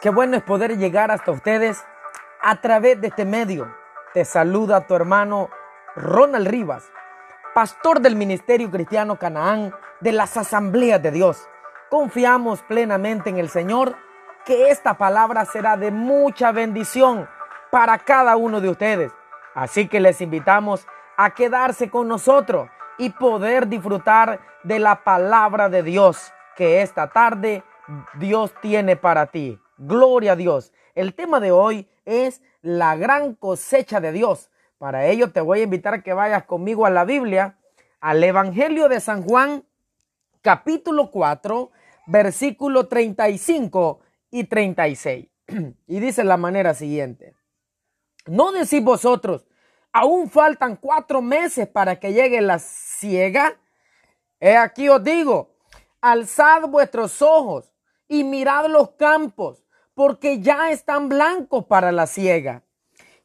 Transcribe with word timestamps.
Qué 0.00 0.10
bueno 0.10 0.36
es 0.36 0.44
poder 0.44 0.78
llegar 0.78 1.10
hasta 1.10 1.32
ustedes 1.32 1.84
a 2.40 2.60
través 2.60 3.00
de 3.00 3.08
este 3.08 3.24
medio. 3.24 3.74
Te 4.14 4.24
saluda 4.24 4.86
tu 4.86 4.94
hermano 4.94 5.50
Ronald 5.96 6.46
Rivas, 6.46 6.88
pastor 7.52 7.98
del 7.98 8.14
Ministerio 8.14 8.70
Cristiano 8.70 9.18
Canaán 9.18 9.74
de 9.98 10.12
las 10.12 10.36
Asambleas 10.36 11.02
de 11.02 11.10
Dios. 11.10 11.48
Confiamos 11.90 12.62
plenamente 12.62 13.28
en 13.28 13.38
el 13.38 13.48
Señor 13.48 13.96
que 14.44 14.70
esta 14.70 14.94
palabra 14.94 15.44
será 15.46 15.76
de 15.76 15.90
mucha 15.90 16.52
bendición 16.52 17.28
para 17.72 17.98
cada 17.98 18.36
uno 18.36 18.60
de 18.60 18.68
ustedes. 18.68 19.10
Así 19.56 19.88
que 19.88 19.98
les 19.98 20.20
invitamos 20.20 20.86
a 21.16 21.30
quedarse 21.30 21.90
con 21.90 22.06
nosotros 22.06 22.68
y 22.98 23.10
poder 23.10 23.66
disfrutar 23.66 24.38
de 24.62 24.78
la 24.78 25.02
palabra 25.02 25.68
de 25.68 25.82
Dios 25.82 26.32
que 26.54 26.82
esta 26.82 27.08
tarde 27.08 27.64
Dios 28.14 28.54
tiene 28.60 28.94
para 28.94 29.26
ti. 29.26 29.58
Gloria 29.78 30.32
a 30.32 30.36
Dios. 30.36 30.72
El 30.94 31.14
tema 31.14 31.38
de 31.38 31.52
hoy 31.52 31.88
es 32.04 32.42
la 32.62 32.96
gran 32.96 33.34
cosecha 33.34 34.00
de 34.00 34.12
Dios. 34.12 34.50
Para 34.78 35.06
ello 35.06 35.30
te 35.30 35.40
voy 35.40 35.60
a 35.60 35.64
invitar 35.64 35.94
a 35.94 36.02
que 36.02 36.12
vayas 36.12 36.44
conmigo 36.44 36.84
a 36.84 36.90
la 36.90 37.04
Biblia, 37.04 37.58
al 38.00 38.22
Evangelio 38.22 38.88
de 38.88 39.00
San 39.00 39.22
Juan, 39.22 39.64
capítulo 40.42 41.10
4, 41.10 41.70
versículo 42.06 42.88
35 42.88 44.00
y 44.30 44.44
36. 44.44 45.26
Y 45.86 46.00
dice 46.00 46.24
la 46.24 46.36
manera 46.36 46.74
siguiente. 46.74 47.34
¿No 48.26 48.52
decís 48.52 48.82
vosotros, 48.82 49.46
aún 49.92 50.28
faltan 50.28 50.76
cuatro 50.76 51.22
meses 51.22 51.66
para 51.68 51.98
que 51.98 52.12
llegue 52.12 52.40
la 52.40 52.58
ciega? 52.58 53.58
He 54.40 54.56
aquí 54.56 54.88
os 54.88 55.02
digo, 55.02 55.54
alzad 56.00 56.68
vuestros 56.68 57.22
ojos 57.22 57.72
y 58.06 58.24
mirad 58.24 58.66
los 58.66 58.90
campos, 58.90 59.64
porque 59.98 60.38
ya 60.38 60.70
están 60.70 61.08
blancos 61.08 61.64
para 61.64 61.90
la 61.90 62.06
siega. 62.06 62.62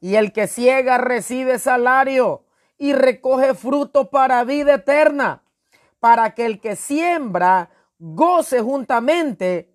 Y 0.01 0.15
el 0.15 0.33
que 0.33 0.47
ciega 0.47 0.97
recibe 0.97 1.59
salario 1.59 2.45
y 2.79 2.93
recoge 2.93 3.53
fruto 3.53 4.09
para 4.09 4.43
vida 4.43 4.73
eterna, 4.73 5.43
para 5.99 6.33
que 6.33 6.47
el 6.47 6.59
que 6.59 6.75
siembra 6.75 7.69
goce 7.99 8.59
juntamente 8.59 9.69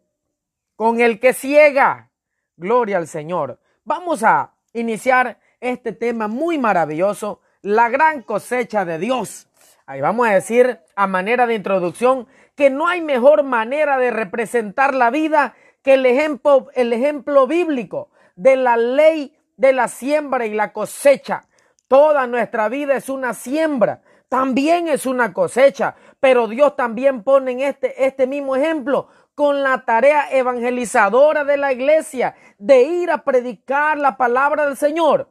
con 0.75 1.01
el 1.01 1.21
que 1.21 1.35
ciega. 1.35 2.11
Gloria 2.57 2.97
al 2.97 3.07
Señor. 3.07 3.61
Vamos 3.85 4.25
a 4.25 4.55
iniciar 4.73 5.39
este 5.61 5.93
tema 5.93 6.27
muy 6.27 6.59
maravilloso, 6.59 7.43
la 7.63 7.89
gran 7.91 8.23
cosecha 8.23 8.85
de 8.85 8.99
Dios. 8.99 9.49
Ahí 9.87 10.01
vamos 10.01 10.27
a 10.27 10.33
decir 10.33 10.81
a 10.97 11.07
manera 11.07 11.47
de 11.47 11.55
introducción 11.55 12.27
que 12.57 12.71
no 12.71 12.89
hay 12.89 13.03
mejor 13.03 13.45
manera 13.45 13.99
de 13.99 14.11
representar 14.11 14.95
la 14.95 15.11
vida 15.11 15.55
que 15.83 15.95
el 15.95 16.07
ejemplo, 16.07 16.69
el 16.75 16.93
ejemplo 16.93 17.47
bíblico 17.47 18.11
de 18.37 18.57
la 18.57 18.77
ley 18.77 19.37
de 19.57 19.73
la 19.73 19.89
siembra 19.89 20.47
y 20.47 20.55
la 20.55 20.73
cosecha. 20.73 21.45
Toda 21.89 22.27
nuestra 22.27 22.69
vida 22.69 22.97
es 22.97 23.09
una 23.09 23.35
siembra, 23.35 24.03
también 24.29 24.89
es 24.89 25.07
una 25.07 25.33
cosecha, 25.33 25.97
pero 26.21 26.47
Dios 26.49 26.77
también 26.77 27.23
pone 27.23 27.53
en 27.53 27.61
este, 27.61 28.07
este 28.07 28.27
mismo 28.27 28.57
ejemplo 28.57 29.09
con 29.35 29.63
la 29.63 29.85
tarea 29.85 30.31
evangelizadora 30.31 31.45
de 31.45 31.57
la 31.57 31.73
iglesia 31.73 32.35
de 32.59 32.83
ir 32.83 33.11
a 33.11 33.25
predicar 33.25 33.99
la 33.99 34.17
palabra 34.17 34.67
del 34.67 34.77
Señor. 34.77 35.29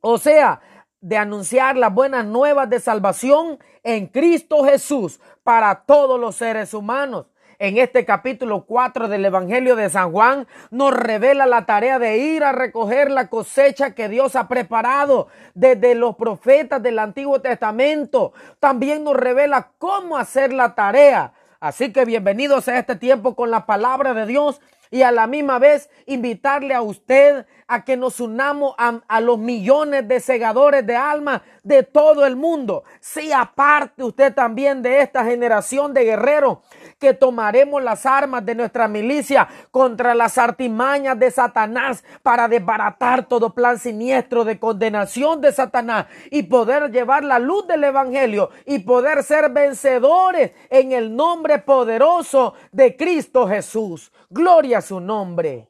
O 0.00 0.18
sea, 0.18 0.60
de 1.00 1.16
anunciar 1.16 1.76
las 1.76 1.92
buenas 1.92 2.24
nuevas 2.24 2.70
de 2.70 2.78
salvación 2.78 3.58
en 3.82 4.06
Cristo 4.06 4.64
Jesús 4.64 5.20
para 5.42 5.84
todos 5.84 6.18
los 6.18 6.36
seres 6.36 6.74
humanos 6.74 7.26
en 7.62 7.78
este 7.78 8.04
capítulo 8.04 8.64
4 8.66 9.06
del 9.06 9.24
Evangelio 9.24 9.76
de 9.76 9.88
San 9.88 10.10
Juan 10.10 10.48
nos 10.72 10.92
revela 10.92 11.46
la 11.46 11.64
tarea 11.64 12.00
de 12.00 12.18
ir 12.18 12.42
a 12.42 12.50
recoger 12.50 13.08
la 13.08 13.28
cosecha 13.28 13.94
que 13.94 14.08
Dios 14.08 14.34
ha 14.34 14.48
preparado 14.48 15.28
desde 15.54 15.94
los 15.94 16.16
profetas 16.16 16.82
del 16.82 16.98
Antiguo 16.98 17.40
Testamento. 17.40 18.32
También 18.58 19.04
nos 19.04 19.14
revela 19.14 19.70
cómo 19.78 20.16
hacer 20.16 20.52
la 20.52 20.74
tarea. 20.74 21.34
Así 21.60 21.92
que 21.92 22.04
bienvenidos 22.04 22.66
a 22.66 22.76
este 22.76 22.96
tiempo 22.96 23.36
con 23.36 23.52
la 23.52 23.64
palabra 23.64 24.12
de 24.12 24.26
Dios 24.26 24.60
y 24.92 25.02
a 25.02 25.10
la 25.10 25.26
misma 25.26 25.58
vez 25.58 25.88
invitarle 26.06 26.74
a 26.74 26.82
usted 26.82 27.46
a 27.66 27.82
que 27.82 27.96
nos 27.96 28.20
unamos 28.20 28.74
a, 28.76 29.20
los 29.20 29.38
millones 29.38 30.06
de 30.06 30.20
segadores 30.20 30.86
de 30.86 30.96
almas 30.96 31.40
de 31.62 31.82
todo 31.82 32.26
el 32.26 32.36
mundo. 32.36 32.84
Sea 33.00 33.52
parte 33.54 34.04
usted 34.04 34.34
también 34.34 34.82
de 34.82 35.00
esta 35.00 35.24
generación 35.24 35.94
de 35.94 36.04
guerreros 36.04 36.58
que 37.02 37.14
tomaremos 37.14 37.82
las 37.82 38.06
armas 38.06 38.46
de 38.46 38.54
nuestra 38.54 38.86
milicia 38.86 39.48
contra 39.72 40.14
las 40.14 40.38
artimañas 40.38 41.18
de 41.18 41.32
Satanás 41.32 42.04
para 42.22 42.46
desbaratar 42.46 43.26
todo 43.26 43.52
plan 43.52 43.76
siniestro 43.76 44.44
de 44.44 44.60
condenación 44.60 45.40
de 45.40 45.50
Satanás 45.50 46.06
y 46.30 46.44
poder 46.44 46.92
llevar 46.92 47.24
la 47.24 47.40
luz 47.40 47.66
del 47.66 47.82
Evangelio 47.82 48.50
y 48.66 48.78
poder 48.78 49.24
ser 49.24 49.50
vencedores 49.50 50.52
en 50.70 50.92
el 50.92 51.16
nombre 51.16 51.58
poderoso 51.58 52.54
de 52.70 52.96
Cristo 52.96 53.48
Jesús. 53.48 54.12
Gloria 54.30 54.78
a 54.78 54.82
su 54.82 55.00
nombre. 55.00 55.68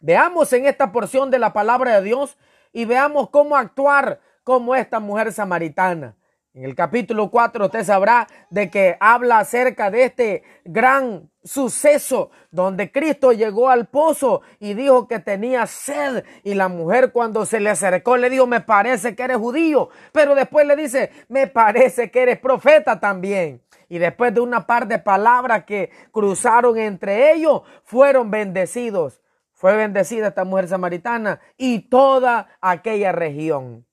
Veamos 0.00 0.52
en 0.52 0.66
esta 0.66 0.90
porción 0.90 1.30
de 1.30 1.38
la 1.38 1.52
palabra 1.52 2.00
de 2.00 2.06
Dios 2.06 2.36
y 2.72 2.86
veamos 2.86 3.30
cómo 3.30 3.56
actuar 3.56 4.18
como 4.42 4.74
esta 4.74 4.98
mujer 4.98 5.32
samaritana. 5.32 6.16
En 6.54 6.64
el 6.64 6.76
capítulo 6.76 7.32
4 7.32 7.64
usted 7.64 7.82
sabrá 7.82 8.28
de 8.48 8.70
que 8.70 8.96
habla 9.00 9.40
acerca 9.40 9.90
de 9.90 10.04
este 10.04 10.44
gran 10.64 11.28
suceso 11.42 12.30
donde 12.52 12.92
Cristo 12.92 13.32
llegó 13.32 13.70
al 13.70 13.88
pozo 13.88 14.42
y 14.60 14.74
dijo 14.74 15.08
que 15.08 15.18
tenía 15.18 15.66
sed. 15.66 16.24
Y 16.44 16.54
la 16.54 16.68
mujer 16.68 17.10
cuando 17.10 17.44
se 17.44 17.58
le 17.58 17.70
acercó 17.70 18.16
le 18.16 18.30
dijo 18.30 18.46
me 18.46 18.60
parece 18.60 19.16
que 19.16 19.24
eres 19.24 19.38
judío 19.38 19.88
pero 20.12 20.36
después 20.36 20.64
le 20.64 20.76
dice 20.76 21.10
me 21.28 21.48
parece 21.48 22.12
que 22.12 22.22
eres 22.22 22.38
profeta 22.38 23.00
también 23.00 23.60
y 23.88 23.98
después 23.98 24.32
de 24.32 24.40
una 24.40 24.64
par 24.64 24.86
de 24.86 25.00
palabras 25.00 25.64
que 25.64 25.90
cruzaron 26.12 26.78
entre 26.78 27.32
ellos 27.32 27.62
fueron 27.82 28.30
bendecidos. 28.30 29.20
Fue 29.54 29.76
bendecida 29.76 30.28
esta 30.28 30.44
mujer 30.44 30.68
samaritana 30.68 31.40
y 31.56 31.88
toda 31.88 32.46
aquella 32.60 33.10
región. 33.10 33.84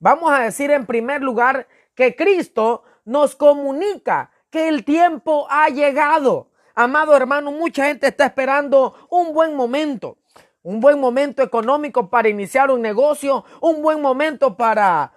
Vamos 0.00 0.32
a 0.32 0.40
decir 0.40 0.72
en 0.72 0.84
primer 0.84 1.22
lugar 1.22 1.68
que 1.94 2.16
Cristo 2.16 2.82
nos 3.04 3.34
comunica 3.34 4.30
que 4.50 4.68
el 4.68 4.84
tiempo 4.84 5.46
ha 5.50 5.68
llegado. 5.68 6.50
Amado 6.74 7.16
hermano, 7.16 7.52
mucha 7.52 7.86
gente 7.86 8.08
está 8.08 8.26
esperando 8.26 8.94
un 9.10 9.32
buen 9.32 9.54
momento, 9.54 10.18
un 10.62 10.80
buen 10.80 11.00
momento 11.00 11.42
económico 11.42 12.08
para 12.08 12.28
iniciar 12.28 12.70
un 12.70 12.80
negocio, 12.80 13.44
un 13.60 13.82
buen 13.82 14.00
momento 14.00 14.56
para 14.56 15.12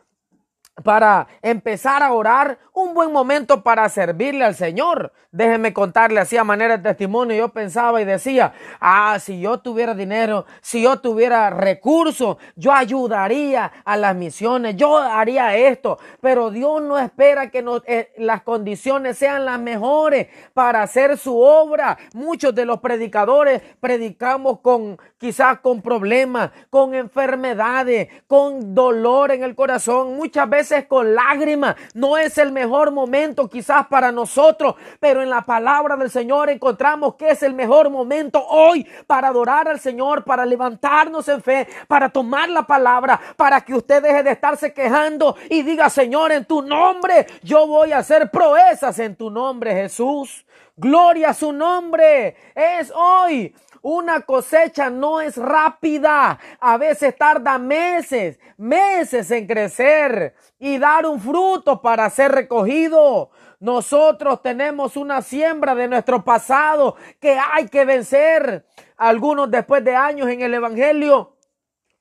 para 0.83 1.27
empezar 1.41 2.03
a 2.03 2.11
orar, 2.11 2.59
un 2.73 2.93
buen 2.93 3.13
momento 3.13 3.63
para 3.63 3.87
servirle 3.87 4.43
al 4.43 4.55
Señor. 4.55 5.13
Déjeme 5.31 5.73
contarle 5.73 6.19
así 6.19 6.35
a 6.35 6.43
manera 6.43 6.77
de 6.77 6.83
testimonio. 6.83 7.35
Yo 7.37 7.49
pensaba 7.49 8.01
y 8.01 8.05
decía, 8.05 8.53
ah, 8.81 9.17
si 9.19 9.39
yo 9.39 9.59
tuviera 9.59 9.93
dinero, 9.93 10.45
si 10.61 10.81
yo 10.81 10.99
tuviera 10.99 11.49
recursos, 11.49 12.37
yo 12.55 12.73
ayudaría 12.73 13.71
a 13.85 13.95
las 13.95 14.15
misiones, 14.15 14.75
yo 14.75 14.97
haría 14.97 15.55
esto. 15.55 15.97
Pero 16.19 16.51
Dios 16.51 16.81
no 16.81 16.97
espera 16.97 17.49
que 17.49 17.63
eh, 17.87 18.11
las 18.17 18.43
condiciones 18.43 19.17
sean 19.17 19.45
las 19.45 19.59
mejores 19.59 20.27
para 20.53 20.83
hacer 20.83 21.17
su 21.17 21.39
obra. 21.39 21.97
Muchos 22.13 22.53
de 22.53 22.65
los 22.65 22.79
predicadores 22.79 23.61
predicamos 23.79 24.59
con 24.59 24.97
quizás 25.17 25.59
con 25.59 25.81
problemas, 25.81 26.51
con 26.69 26.93
enfermedades, 26.93 28.09
con 28.27 28.75
dolor 28.75 29.31
en 29.31 29.43
el 29.43 29.55
corazón. 29.55 30.17
Muchas 30.17 30.49
veces 30.49 30.64
con 30.87 31.15
lágrimas. 31.15 31.75
No 31.93 32.17
es 32.17 32.37
el 32.37 32.51
mejor 32.51 32.91
momento 32.91 33.49
quizás 33.49 33.87
para 33.87 34.11
nosotros, 34.11 34.75
pero 34.99 35.21
en 35.21 35.29
la 35.29 35.41
palabra 35.41 35.95
del 35.95 36.09
Señor 36.09 36.49
encontramos 36.49 37.15
que 37.15 37.29
es 37.29 37.43
el 37.43 37.53
mejor 37.53 37.89
momento 37.89 38.45
hoy 38.45 38.85
para 39.07 39.29
adorar 39.29 39.67
al 39.67 39.79
Señor, 39.79 40.23
para 40.23 40.45
levantarnos 40.45 41.27
en 41.27 41.41
fe, 41.41 41.67
para 41.87 42.09
tomar 42.09 42.49
la 42.49 42.63
palabra, 42.63 43.19
para 43.35 43.61
que 43.61 43.73
usted 43.73 44.01
deje 44.01 44.23
de 44.23 44.31
estarse 44.31 44.73
quejando 44.73 45.35
y 45.49 45.61
diga, 45.61 45.89
Señor, 45.89 46.31
en 46.31 46.45
tu 46.45 46.61
nombre 46.61 47.27
yo 47.43 47.67
voy 47.67 47.91
a 47.91 47.99
hacer 47.99 48.31
proezas 48.31 48.99
en 48.99 49.15
tu 49.15 49.29
nombre, 49.29 49.73
Jesús. 49.73 50.45
Gloria 50.77 51.29
a 51.29 51.33
su 51.33 51.53
nombre. 51.53 52.35
Es 52.53 52.91
hoy. 52.93 53.53
Una 53.87 54.21
cosecha 54.21 54.89
no 54.89 55.21
es 55.21 55.37
rápida, 55.37 56.39
a 56.59 56.75
veces 56.75 57.15
tarda 57.15 57.59
meses, 57.59 58.39
meses 58.57 59.29
en 59.29 59.45
crecer 59.45 60.33
y 60.57 60.79
dar 60.79 61.05
un 61.05 61.21
fruto 61.21 61.83
para 61.83 62.09
ser 62.09 62.31
recogido. 62.31 63.29
Nosotros 63.59 64.41
tenemos 64.41 64.97
una 64.97 65.21
siembra 65.21 65.75
de 65.75 65.87
nuestro 65.87 66.23
pasado 66.23 66.95
que 67.19 67.37
hay 67.37 67.67
que 67.67 67.85
vencer. 67.85 68.65
Algunos 68.97 69.51
después 69.51 69.83
de 69.83 69.95
años 69.95 70.29
en 70.29 70.41
el 70.41 70.55
Evangelio 70.55 71.34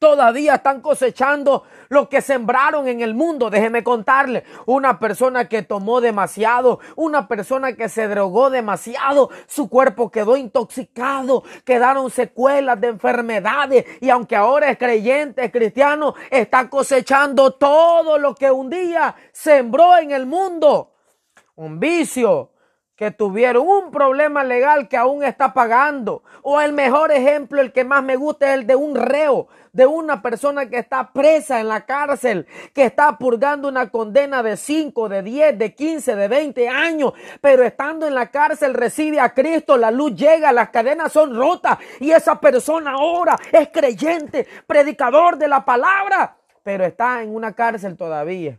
todavía 0.04 0.56
están 0.56 0.82
cosechando 0.82 1.62
lo 1.88 2.10
que 2.10 2.20
sembraron 2.20 2.88
en 2.88 3.00
el 3.00 3.14
mundo. 3.14 3.48
Déjeme 3.48 3.82
contarle, 3.82 4.44
una 4.66 4.98
persona 4.98 5.48
que 5.48 5.62
tomó 5.62 6.02
demasiado, 6.02 6.78
una 6.94 7.26
persona 7.26 7.72
que 7.72 7.88
se 7.88 8.06
drogó 8.06 8.50
demasiado, 8.50 9.30
su 9.46 9.70
cuerpo 9.70 10.10
quedó 10.10 10.36
intoxicado, 10.36 11.42
quedaron 11.64 12.10
secuelas 12.10 12.78
de 12.82 12.88
enfermedades 12.88 13.86
y 14.02 14.10
aunque 14.10 14.36
ahora 14.36 14.70
es 14.70 14.76
creyente, 14.76 15.42
es 15.42 15.50
cristiano, 15.50 16.14
está 16.30 16.68
cosechando 16.68 17.52
todo 17.52 18.18
lo 18.18 18.34
que 18.34 18.50
un 18.50 18.68
día 18.68 19.16
sembró 19.32 19.96
en 19.96 20.10
el 20.10 20.26
mundo. 20.26 20.92
Un 21.54 21.80
vicio, 21.80 22.50
que 22.96 23.10
tuvieron 23.10 23.66
un 23.66 23.90
problema 23.90 24.44
legal 24.44 24.88
que 24.88 24.96
aún 24.96 25.24
está 25.24 25.52
pagando. 25.52 26.22
O 26.42 26.60
el 26.60 26.72
mejor 26.72 27.10
ejemplo, 27.10 27.60
el 27.60 27.72
que 27.72 27.84
más 27.84 28.04
me 28.04 28.16
gusta, 28.16 28.48
es 28.48 28.60
el 28.60 28.66
de 28.66 28.76
un 28.76 28.94
reo, 28.94 29.48
de 29.72 29.86
una 29.86 30.22
persona 30.22 30.68
que 30.68 30.78
está 30.78 31.12
presa 31.12 31.60
en 31.60 31.68
la 31.68 31.84
cárcel, 31.84 32.46
que 32.72 32.84
está 32.84 33.18
purgando 33.18 33.68
una 33.68 33.90
condena 33.90 34.42
de 34.42 34.56
5, 34.56 35.08
de 35.08 35.22
10, 35.22 35.58
de 35.58 35.74
15, 35.74 36.14
de 36.14 36.28
20 36.28 36.68
años, 36.68 37.12
pero 37.40 37.64
estando 37.64 38.06
en 38.06 38.14
la 38.14 38.30
cárcel 38.30 38.74
recibe 38.74 39.18
a 39.18 39.34
Cristo, 39.34 39.76
la 39.76 39.90
luz 39.90 40.14
llega, 40.14 40.52
las 40.52 40.70
cadenas 40.70 41.12
son 41.12 41.34
rotas. 41.34 41.78
Y 41.98 42.12
esa 42.12 42.38
persona 42.38 42.92
ahora 42.92 43.36
es 43.50 43.68
creyente, 43.70 44.46
predicador 44.66 45.36
de 45.36 45.48
la 45.48 45.64
palabra, 45.64 46.36
pero 46.62 46.84
está 46.84 47.22
en 47.22 47.34
una 47.34 47.52
cárcel 47.52 47.96
todavía 47.96 48.58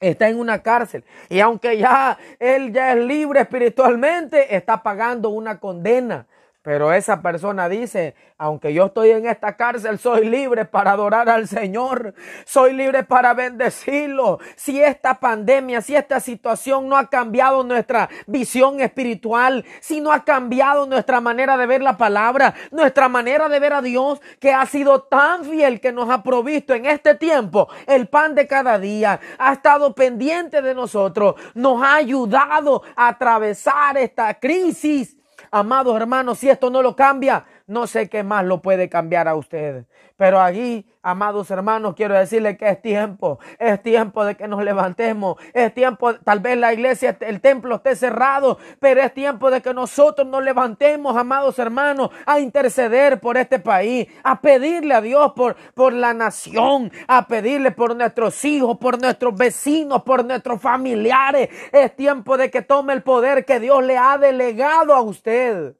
está 0.00 0.28
en 0.28 0.38
una 0.38 0.62
cárcel 0.62 1.04
y 1.28 1.40
aunque 1.40 1.76
ya 1.78 2.18
él 2.38 2.72
ya 2.72 2.92
es 2.92 3.04
libre 3.04 3.40
espiritualmente, 3.40 4.56
está 4.56 4.82
pagando 4.82 5.28
una 5.28 5.60
condena. 5.60 6.26
Pero 6.62 6.92
esa 6.92 7.22
persona 7.22 7.70
dice, 7.70 8.14
aunque 8.36 8.74
yo 8.74 8.86
estoy 8.86 9.12
en 9.12 9.26
esta 9.26 9.56
cárcel, 9.56 9.98
soy 9.98 10.26
libre 10.28 10.66
para 10.66 10.92
adorar 10.92 11.30
al 11.30 11.48
Señor, 11.48 12.12
soy 12.44 12.74
libre 12.74 13.02
para 13.02 13.32
bendecirlo. 13.32 14.40
Si 14.56 14.82
esta 14.82 15.20
pandemia, 15.20 15.80
si 15.80 15.96
esta 15.96 16.20
situación 16.20 16.86
no 16.86 16.98
ha 16.98 17.08
cambiado 17.08 17.64
nuestra 17.64 18.10
visión 18.26 18.78
espiritual, 18.82 19.64
si 19.80 20.02
no 20.02 20.12
ha 20.12 20.22
cambiado 20.24 20.84
nuestra 20.84 21.22
manera 21.22 21.56
de 21.56 21.64
ver 21.64 21.80
la 21.80 21.96
palabra, 21.96 22.52
nuestra 22.72 23.08
manera 23.08 23.48
de 23.48 23.58
ver 23.58 23.72
a 23.72 23.80
Dios, 23.80 24.20
que 24.38 24.52
ha 24.52 24.66
sido 24.66 25.04
tan 25.04 25.46
fiel 25.46 25.80
que 25.80 25.92
nos 25.92 26.10
ha 26.10 26.22
provisto 26.22 26.74
en 26.74 26.84
este 26.84 27.14
tiempo 27.14 27.68
el 27.86 28.06
pan 28.08 28.34
de 28.34 28.46
cada 28.46 28.78
día, 28.78 29.18
ha 29.38 29.54
estado 29.54 29.94
pendiente 29.94 30.60
de 30.60 30.74
nosotros, 30.74 31.36
nos 31.54 31.82
ha 31.82 31.94
ayudado 31.94 32.82
a 32.96 33.08
atravesar 33.08 33.96
esta 33.96 34.38
crisis 34.38 35.16
Amados 35.52 35.96
hermanos, 35.96 36.38
si 36.38 36.48
esto 36.48 36.70
no 36.70 36.80
lo 36.80 36.94
cambia, 36.94 37.44
no 37.70 37.86
sé 37.86 38.08
qué 38.08 38.24
más 38.24 38.44
lo 38.44 38.60
puede 38.60 38.88
cambiar 38.88 39.28
a 39.28 39.36
usted. 39.36 39.84
Pero 40.16 40.40
allí, 40.40 40.86
amados 41.02 41.50
hermanos, 41.52 41.94
quiero 41.94 42.18
decirle 42.18 42.56
que 42.56 42.68
es 42.68 42.82
tiempo, 42.82 43.38
es 43.58 43.80
tiempo 43.80 44.24
de 44.24 44.34
que 44.34 44.48
nos 44.48 44.62
levantemos, 44.64 45.36
es 45.54 45.72
tiempo, 45.72 46.14
tal 46.16 46.40
vez 46.40 46.58
la 46.58 46.74
iglesia, 46.74 47.16
el 47.20 47.40
templo 47.40 47.76
esté 47.76 47.94
cerrado, 47.94 48.58
pero 48.80 49.00
es 49.00 49.14
tiempo 49.14 49.52
de 49.52 49.62
que 49.62 49.72
nosotros 49.72 50.26
nos 50.26 50.42
levantemos, 50.42 51.16
amados 51.16 51.58
hermanos, 51.60 52.10
a 52.26 52.40
interceder 52.40 53.20
por 53.20 53.38
este 53.38 53.60
país, 53.60 54.08
a 54.24 54.40
pedirle 54.40 54.94
a 54.94 55.00
Dios 55.00 55.32
por, 55.34 55.54
por 55.74 55.92
la 55.92 56.12
nación, 56.12 56.90
a 57.06 57.28
pedirle 57.28 57.70
por 57.70 57.94
nuestros 57.94 58.44
hijos, 58.44 58.78
por 58.78 59.00
nuestros 59.00 59.36
vecinos, 59.36 60.02
por 60.02 60.24
nuestros 60.24 60.60
familiares. 60.60 61.48
Es 61.72 61.94
tiempo 61.94 62.36
de 62.36 62.50
que 62.50 62.62
tome 62.62 62.94
el 62.94 63.02
poder 63.02 63.44
que 63.44 63.60
Dios 63.60 63.84
le 63.84 63.96
ha 63.96 64.18
delegado 64.18 64.92
a 64.92 65.00
usted. 65.00 65.76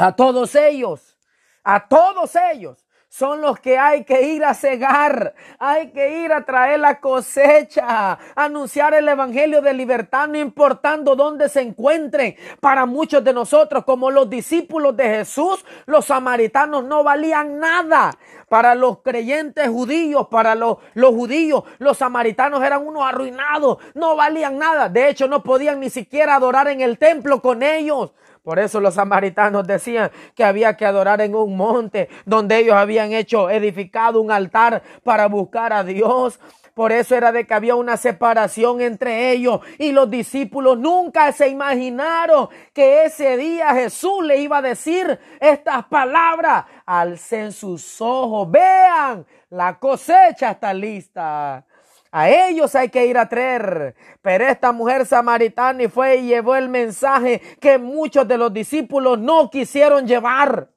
A 0.00 0.12
todos 0.12 0.54
ellos, 0.54 1.16
a 1.64 1.88
todos 1.88 2.36
ellos 2.52 2.86
son 3.08 3.40
los 3.40 3.58
que 3.58 3.78
hay 3.78 4.04
que 4.04 4.22
ir 4.22 4.44
a 4.44 4.54
cegar, 4.54 5.34
hay 5.58 5.90
que 5.90 6.22
ir 6.22 6.32
a 6.32 6.44
traer 6.44 6.78
la 6.78 7.00
cosecha, 7.00 8.16
anunciar 8.36 8.94
el 8.94 9.08
evangelio 9.08 9.60
de 9.60 9.74
libertad, 9.74 10.28
no 10.28 10.38
importando 10.38 11.16
dónde 11.16 11.48
se 11.48 11.62
encuentren. 11.62 12.36
Para 12.60 12.86
muchos 12.86 13.24
de 13.24 13.32
nosotros, 13.32 13.84
como 13.84 14.12
los 14.12 14.30
discípulos 14.30 14.96
de 14.96 15.08
Jesús, 15.08 15.64
los 15.86 16.04
samaritanos 16.04 16.84
no 16.84 17.02
valían 17.02 17.58
nada. 17.58 18.16
Para 18.48 18.74
los 18.74 18.98
creyentes 19.02 19.68
judíos, 19.68 20.28
para 20.30 20.54
los, 20.54 20.78
judíos, 20.94 21.64
los 21.78 21.98
samaritanos 21.98 22.62
eran 22.62 22.86
unos 22.86 23.02
arruinados, 23.02 23.78
no 23.94 24.16
valían 24.16 24.58
nada. 24.58 24.88
De 24.88 25.08
hecho, 25.08 25.28
no 25.28 25.42
podían 25.42 25.80
ni 25.80 25.90
siquiera 25.90 26.36
adorar 26.36 26.68
en 26.68 26.80
el 26.80 26.98
templo 26.98 27.42
con 27.42 27.62
ellos. 27.62 28.12
Por 28.42 28.58
eso 28.58 28.80
los 28.80 28.94
samaritanos 28.94 29.66
decían 29.66 30.10
que 30.34 30.42
había 30.42 30.74
que 30.76 30.86
adorar 30.86 31.20
en 31.20 31.34
un 31.34 31.56
monte 31.56 32.08
donde 32.24 32.58
ellos 32.58 32.76
habían 32.76 33.12
hecho 33.12 33.50
edificado 33.50 34.22
un 34.22 34.30
altar 34.30 34.82
para 35.04 35.26
buscar 35.28 35.72
a 35.74 35.84
Dios. 35.84 36.40
Por 36.78 36.92
eso 36.92 37.16
era 37.16 37.32
de 37.32 37.44
que 37.44 37.54
había 37.54 37.74
una 37.74 37.96
separación 37.96 38.80
entre 38.80 39.32
ellos 39.32 39.62
y 39.78 39.90
los 39.90 40.08
discípulos 40.08 40.78
nunca 40.78 41.32
se 41.32 41.48
imaginaron 41.48 42.48
que 42.72 43.02
ese 43.02 43.36
día 43.36 43.74
Jesús 43.74 44.24
le 44.24 44.36
iba 44.36 44.58
a 44.58 44.62
decir 44.62 45.18
estas 45.40 45.86
palabras. 45.86 46.66
Alcen 46.86 47.50
sus 47.50 48.00
ojos, 48.00 48.48
vean, 48.48 49.26
la 49.50 49.76
cosecha 49.80 50.52
está 50.52 50.72
lista. 50.72 51.66
A 52.12 52.30
ellos 52.30 52.72
hay 52.76 52.90
que 52.90 53.06
ir 53.06 53.18
a 53.18 53.28
traer. 53.28 53.96
Pero 54.22 54.46
esta 54.46 54.70
mujer 54.70 55.04
samaritana 55.04 55.88
fue 55.88 56.18
y 56.18 56.28
llevó 56.28 56.54
el 56.54 56.68
mensaje 56.68 57.42
que 57.60 57.76
muchos 57.78 58.28
de 58.28 58.38
los 58.38 58.54
discípulos 58.54 59.18
no 59.18 59.50
quisieron 59.50 60.06
llevar. 60.06 60.70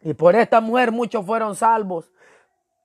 Y 0.00 0.14
por 0.14 0.36
esta 0.36 0.60
mujer 0.60 0.92
muchos 0.92 1.26
fueron 1.26 1.56
salvos. 1.56 2.12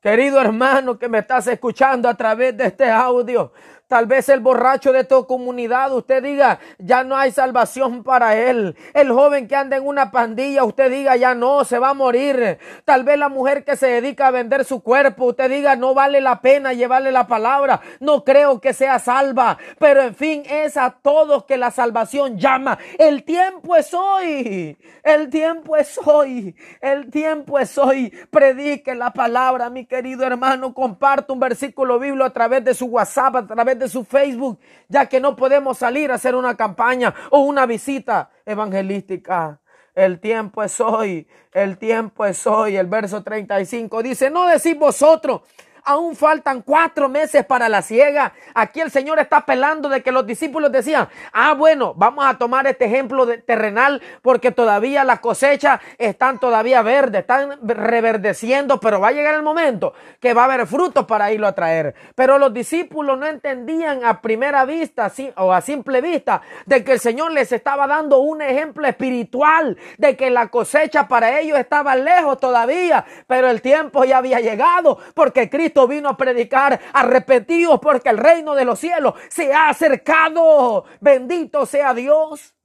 Querido 0.06 0.40
hermano 0.40 1.00
que 1.00 1.10
me 1.10 1.18
estás 1.18 1.48
escuchando 1.48 2.07
a 2.07 2.13
través 2.13 2.56
de 2.56 2.68
este 2.68 2.88
audio, 2.88 3.52
Tal 3.88 4.08
vez 4.08 4.30
el 4.30 4.40
borracho 4.40 4.92
de 4.92 5.04
tu 5.04 5.28
comunidad, 5.28 5.94
usted 5.94 6.24
diga, 6.24 6.60
ya 6.80 7.04
no 7.04 7.16
hay 7.16 7.32
salvación 7.32 8.04
para 8.04 8.36
él. 8.36 8.76
El 8.96 9.12
joven 9.12 9.48
que 9.48 9.56
anda 9.56 9.78
en 9.78 9.86
una 9.86 10.10
pandilla, 10.10 10.64
usted 10.64 10.90
diga, 10.90 11.16
ya 11.16 11.36
no, 11.36 11.64
se 11.66 11.78
va 11.78 11.90
a 11.90 11.94
morir. 11.94 12.58
Tal 12.84 13.04
vez 13.04 13.20
la 13.20 13.30
mujer 13.30 13.64
que 13.64 13.76
se 13.76 13.86
dedica 13.86 14.28
a 14.28 14.32
vender 14.32 14.66
su 14.66 14.82
cuerpo, 14.82 15.26
usted 15.26 15.52
diga, 15.52 15.76
no 15.76 15.94
vale 15.94 16.20
la 16.20 16.42
pena 16.42 16.74
llevarle 16.74 17.12
la 17.12 17.28
palabra. 17.28 17.80
No 18.00 18.24
creo 18.24 18.60
que 18.60 18.74
sea 18.74 18.98
salva. 18.98 19.60
Pero 19.78 20.02
en 20.02 20.16
fin, 20.16 20.44
es 20.50 20.78
a 20.78 20.90
todos 20.90 21.46
que 21.46 21.58
la 21.58 21.70
salvación 21.70 22.40
llama. 22.40 22.80
El 22.98 23.24
tiempo 23.24 23.76
es 23.76 23.94
hoy. 23.94 24.80
El 25.04 25.30
tiempo 25.30 25.78
es 25.78 26.00
hoy. 26.04 26.56
El 26.81 27.12
tiempo 27.12 27.60
es 27.60 27.78
hoy. 27.78 28.12
Predique 28.31 28.96
la 28.96 29.12
palabra, 29.14 29.70
mi 29.70 29.86
querido 29.86 30.26
hermano. 30.26 30.74
Comparte 30.74 31.31
un 31.31 31.40
versículo 31.40 32.00
bíblico 32.00 32.26
a 32.26 32.34
través 32.34 32.64
de 32.64 32.74
su 32.74 32.88
WhatsApp, 32.88 33.36
a 33.36 33.46
través 33.46 33.75
de 33.80 33.89
su 33.89 34.04
Facebook, 34.04 34.60
ya 34.88 35.07
que 35.07 35.19
no 35.19 35.36
podemos 35.36 35.77
salir 35.77 36.12
a 36.12 36.16
hacer 36.16 36.36
una 36.36 36.56
campaña 36.56 37.14
o 37.30 37.40
una 37.40 37.66
visita 37.66 38.30
evangelística. 38.45 39.59
El 39.94 40.19
tiempo 40.19 40.61
es 40.61 40.80
hoy, 40.81 41.28
el 41.54 41.78
tiempo 41.78 42.26
es 42.26 42.45
hoy. 42.45 42.76
El 42.76 42.88
verso 42.88 43.23
35 43.23 44.04
dice, 44.04 44.30
no 44.30 44.45
decís 44.45 44.78
vosotros, 44.78 45.42
aún 45.85 46.15
faltan 46.15 46.61
cuatro 46.63 47.07
meses 47.07 47.45
para 47.45 47.69
la 47.69 47.81
ciega. 47.81 48.33
Aquí 48.54 48.81
el 48.81 48.92
Señor 48.92 49.19
está 49.19 49.37
apelando 49.37 49.87
de 49.87 50.01
que 50.01 50.11
los 50.11 50.25
discípulos 50.25 50.71
decían, 50.71 51.07
ah, 51.31 51.54
bueno, 51.54 51.94
vamos 51.95 52.25
a 52.25 52.37
tomar 52.37 52.65
este 52.68 52.85
ejemplo 52.85 53.25
de 53.25 53.37
terrenal 53.37 54.01
porque 54.21 54.51
todavía 54.51 55.04
las 55.04 55.19
cosechas 55.19 55.80
están 55.97 56.39
todavía 56.39 56.81
verdes, 56.81 57.21
están 57.21 57.59
reverdeciendo, 57.61 58.80
pero 58.80 58.99
va 58.99 59.09
a 59.09 59.11
llegar 59.11 59.35
el 59.35 59.44
momento 59.44 59.94
que 60.19 60.33
va 60.33 60.42
a 60.42 60.45
haber 60.45 60.65
frutos 60.65 61.06
para 61.06 61.31
irlo 61.31 61.47
a 61.47 61.54
traer. 61.54 61.94
Pero 62.15 62.39
los 62.39 62.54
discípulos 62.54 63.18
no 63.18 63.27
entendían 63.27 64.04
a 64.04 64.21
primera 64.21 64.65
vista 64.65 65.11
o 65.37 65.54
a 65.54 65.61
simple 65.61 66.01
vista 66.01 66.42
de 66.65 66.83
que 66.83 66.94
el 66.94 66.99
Señor 66.99 67.31
les 67.31 67.51
estaba 67.51 67.85
dando 67.85 68.19
un 68.19 68.42
ejemplo 68.42 68.87
espiritual 68.87 69.77
de 69.97 70.18
que 70.18 70.31
la 70.31 70.47
cosecha 70.47 71.07
para 71.07 71.39
ellos 71.39 71.59
estaba 71.59 71.95
lejos 71.95 72.39
todavía, 72.39 73.06
pero 73.27 73.49
el 73.49 73.61
tiempo 73.61 74.04
ya 74.04 74.18
había 74.18 74.39
llegado 74.39 74.97
porque 75.13 75.49
Cristo 75.49 75.75
vino 75.88 76.10
a 76.10 76.18
predicar, 76.18 76.80
arrepentidos 76.94 77.80
porque 77.82 78.10
el 78.10 78.18
reino 78.18 78.56
de 78.56 78.66
los 78.66 78.80
cielos 78.80 79.14
se 79.28 79.54
ha 79.54 79.70
acercado. 79.70 80.86
Bendito 81.02 81.66
sea 81.66 81.94
Dios. 81.94 82.56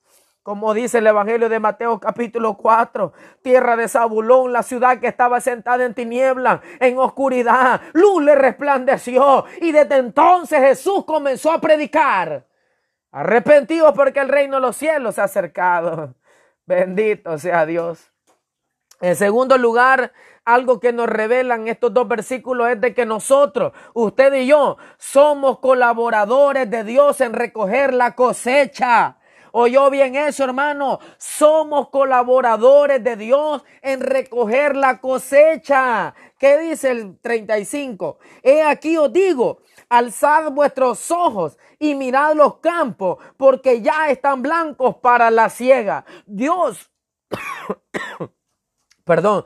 Como 0.42 0.72
dice 0.72 0.98
el 0.98 1.06
Evangelio 1.06 1.50
de 1.50 1.60
Mateo 1.60 2.00
capítulo 2.00 2.56
4, 2.56 3.12
tierra 3.42 3.76
de 3.76 3.88
Zabulón, 3.88 4.52
la 4.52 4.62
ciudad 4.62 4.98
que 4.98 5.06
estaba 5.06 5.40
sentada 5.40 5.84
en 5.84 5.92
tiniebla, 5.92 6.62
en 6.80 6.96
oscuridad, 6.96 7.82
luz 7.92 8.22
le 8.22 8.34
resplandeció 8.34 9.44
y 9.60 9.70
desde 9.72 9.96
entonces 9.96 10.60
Jesús 10.60 11.04
comenzó 11.04 11.52
a 11.52 11.60
predicar. 11.60 12.46
Arrepentidos 13.12 13.92
porque 13.94 14.20
el 14.20 14.28
reino 14.28 14.56
de 14.56 14.62
los 14.62 14.76
cielos 14.76 15.16
se 15.16 15.20
ha 15.20 15.24
acercado. 15.24 16.14
Bendito 16.64 17.36
sea 17.36 17.66
Dios. 17.66 18.10
En 19.00 19.16
segundo 19.16 19.56
lugar, 19.56 20.12
algo 20.44 20.78
que 20.78 20.92
nos 20.92 21.08
revelan 21.08 21.68
estos 21.68 21.92
dos 21.92 22.06
versículos 22.06 22.68
es 22.70 22.80
de 22.80 22.94
que 22.94 23.06
nosotros, 23.06 23.72
usted 23.94 24.32
y 24.34 24.46
yo, 24.46 24.76
somos 24.98 25.58
colaboradores 25.58 26.70
de 26.70 26.84
Dios 26.84 27.20
en 27.20 27.32
recoger 27.32 27.94
la 27.94 28.14
cosecha. 28.14 29.16
Oyó 29.52 29.90
bien 29.90 30.14
eso, 30.14 30.44
hermano. 30.44 31.00
Somos 31.18 31.88
colaboradores 31.88 33.02
de 33.02 33.16
Dios 33.16 33.64
en 33.82 34.00
recoger 34.00 34.76
la 34.76 35.00
cosecha. 35.00 36.14
¿Qué 36.38 36.58
dice 36.58 36.90
el 36.90 37.18
35? 37.20 38.18
He 38.42 38.62
aquí 38.62 38.96
os 38.96 39.12
digo, 39.12 39.60
alzad 39.88 40.52
vuestros 40.52 41.10
ojos 41.10 41.58
y 41.78 41.94
mirad 41.94 42.34
los 42.34 42.58
campos, 42.58 43.18
porque 43.36 43.80
ya 43.80 44.10
están 44.10 44.42
blancos 44.42 44.96
para 44.96 45.30
la 45.30 45.48
siega. 45.48 46.04
Dios, 46.26 46.90
perdón, 49.10 49.44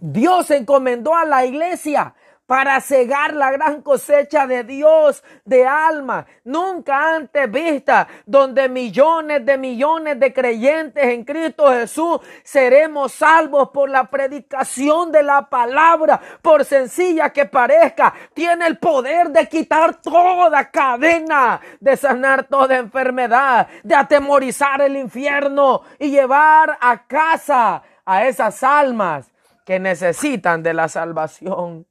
Dios 0.00 0.48
encomendó 0.52 1.16
a 1.16 1.24
la 1.24 1.44
iglesia 1.44 2.14
para 2.46 2.80
cegar 2.80 3.34
la 3.34 3.50
gran 3.50 3.82
cosecha 3.82 4.46
de 4.46 4.62
Dios 4.62 5.22
de 5.44 5.66
alma, 5.66 6.26
nunca 6.44 7.16
antes 7.16 7.50
vista, 7.50 8.06
donde 8.24 8.68
millones 8.68 9.44
de 9.44 9.58
millones 9.58 10.20
de 10.20 10.32
creyentes 10.32 11.04
en 11.04 11.24
Cristo 11.24 11.72
Jesús 11.72 12.20
seremos 12.44 13.12
salvos 13.12 13.70
por 13.70 13.90
la 13.90 14.04
predicación 14.04 15.10
de 15.10 15.24
la 15.24 15.48
palabra, 15.48 16.20
por 16.40 16.64
sencilla 16.64 17.30
que 17.30 17.46
parezca, 17.46 18.14
tiene 18.32 18.66
el 18.66 18.78
poder 18.78 19.30
de 19.30 19.48
quitar 19.48 20.00
toda 20.00 20.70
cadena, 20.70 21.60
de 21.80 21.96
sanar 21.96 22.44
toda 22.44 22.76
enfermedad, 22.76 23.66
de 23.82 23.94
atemorizar 23.94 24.80
el 24.82 24.96
infierno 24.96 25.82
y 25.98 26.10
llevar 26.10 26.78
a 26.80 27.06
casa 27.06 27.82
a 28.04 28.26
esas 28.26 28.62
almas 28.62 29.32
que 29.64 29.80
necesitan 29.80 30.62
de 30.62 30.74
la 30.74 30.88
salvación. 30.88 31.86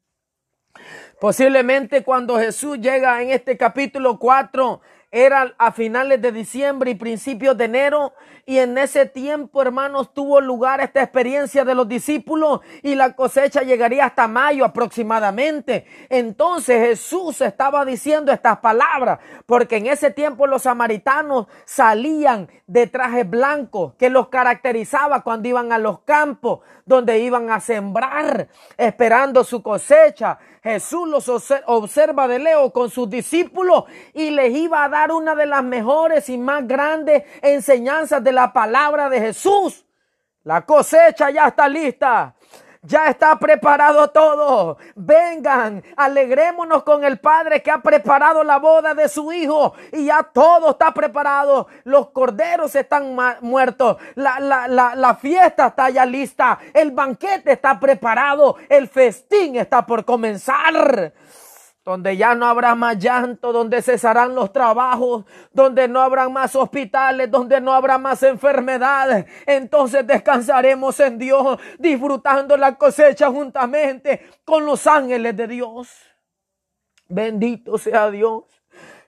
Posiblemente 1.20 2.03
cuando 2.03 2.38
Jesús 2.38 2.79
llega 2.79 3.22
en 3.22 3.29
este 3.29 3.58
capítulo 3.58 4.20
4, 4.20 4.82
era 5.12 5.55
a 5.58 5.72
finales 5.72 6.22
de 6.22 6.32
diciembre 6.32 6.91
y 6.91 6.96
principios 6.96 7.58
de 7.58 7.65
enero. 7.65 8.13
Y 8.47 8.59
en 8.59 8.77
ese 8.77 9.07
tiempo, 9.07 9.59
hermanos, 9.63 10.13
tuvo 10.13 10.39
lugar 10.39 10.79
esta 10.79 11.01
experiencia 11.01 11.65
de 11.65 11.73
los 11.73 11.87
discípulos 11.87 12.59
y 12.83 12.93
la 12.93 13.15
cosecha 13.15 13.61
llegaría 13.61 14.05
hasta 14.05 14.27
mayo 14.27 14.65
aproximadamente. 14.65 15.87
Entonces 16.09 16.89
Jesús 16.89 17.41
estaba 17.41 17.83
diciendo 17.85 18.31
estas 18.31 18.59
palabras, 18.59 19.17
porque 19.47 19.77
en 19.77 19.87
ese 19.87 20.11
tiempo 20.11 20.45
los 20.45 20.61
samaritanos 20.61 21.47
salían 21.65 22.47
de 22.67 22.85
trajes 22.85 23.27
blancos 23.27 23.93
que 23.97 24.11
los 24.11 24.27
caracterizaba 24.29 25.23
cuando 25.23 25.47
iban 25.47 25.71
a 25.71 25.79
los 25.79 26.01
campos, 26.01 26.59
donde 26.85 27.17
iban 27.19 27.49
a 27.49 27.59
sembrar, 27.59 28.47
esperando 28.77 29.43
su 29.43 29.63
cosecha. 29.63 30.37
Jesús 30.61 31.07
los 31.07 31.29
observa 31.67 32.27
de 32.27 32.39
lejos 32.39 32.71
con 32.71 32.89
sus 32.89 33.07
discípulos 33.07 33.83
y 34.13 34.31
les 34.31 34.51
iba 34.55 34.83
a 34.83 34.89
dar 34.89 35.11
una 35.11 35.35
de 35.35 35.45
las 35.45 35.63
mejores 35.63 36.27
y 36.27 36.39
más 36.39 36.67
grandes 36.67 37.23
enseñanzas 37.43 38.23
de 38.23 38.35
la 38.36 38.54
palabra 38.54 39.10
de 39.10 39.20
Jesús. 39.20 39.86
La 40.44 40.62
cosecha 40.63 41.32
ya 41.32 41.48
está 41.48 41.68
lista. 41.68 42.36
Ya 42.84 43.08
está 43.08 43.39
preparado 43.39 44.12
todo. 44.12 44.77
Vengan, 44.94 45.84
alegrémonos 45.98 46.84
con 46.84 47.04
el 47.04 47.18
Padre 47.18 47.63
que 47.63 47.72
ha 47.72 47.82
preparado 47.82 48.44
la 48.44 48.60
boda 48.60 48.94
de 48.94 49.10
su 49.10 49.32
Hijo 49.32 49.74
y 49.92 50.06
ya 50.06 50.22
todo 50.22 50.72
está 50.72 50.94
preparado. 50.94 51.68
Los 51.84 52.12
corderos 52.12 52.75
están 52.75 53.18
muertos. 53.42 53.98
La, 54.13 54.39
la, 54.39 54.68
la, 54.68 54.94
la 54.94 55.15
fiesta 55.15 55.68
está 55.68 55.89
ya 55.89 56.06
lista. 56.06 56.60
El 56.75 56.92
banquete 56.92 57.54
está 57.54 57.80
preparado. 57.80 58.58
El 58.70 58.88
festín 58.88 59.56
está 59.56 59.84
por 59.84 60.06
comenzar 60.06 61.12
donde 61.86 62.18
ya 62.18 62.34
no 62.34 62.48
habrá 62.48 62.74
más 62.74 62.98
llanto, 62.98 63.54
donde 63.54 63.80
cesarán 63.84 64.34
los 64.34 64.51
trabajos, 64.51 65.24
donde 65.54 65.88
no 65.88 66.01
habrá 66.01 66.27
más 66.27 66.56
hospitales, 66.56 67.30
donde 67.30 67.62
no 67.62 67.74
habrá 67.74 68.00
más 68.00 68.24
enfermedades. 68.24 69.25
Entonces 69.46 70.06
descansaremos 70.06 71.00
en 71.00 71.20
Dios, 71.20 71.60
disfrutando 71.77 72.58
la 72.58 72.75
cosecha 72.75 73.30
juntamente 73.30 74.25
con 74.44 74.65
los 74.65 74.88
ángeles 74.88 75.38
de 75.38 75.48
Dios. 75.48 75.89
Bendito 77.08 77.77
sea 77.77 78.10
Dios. 78.10 78.46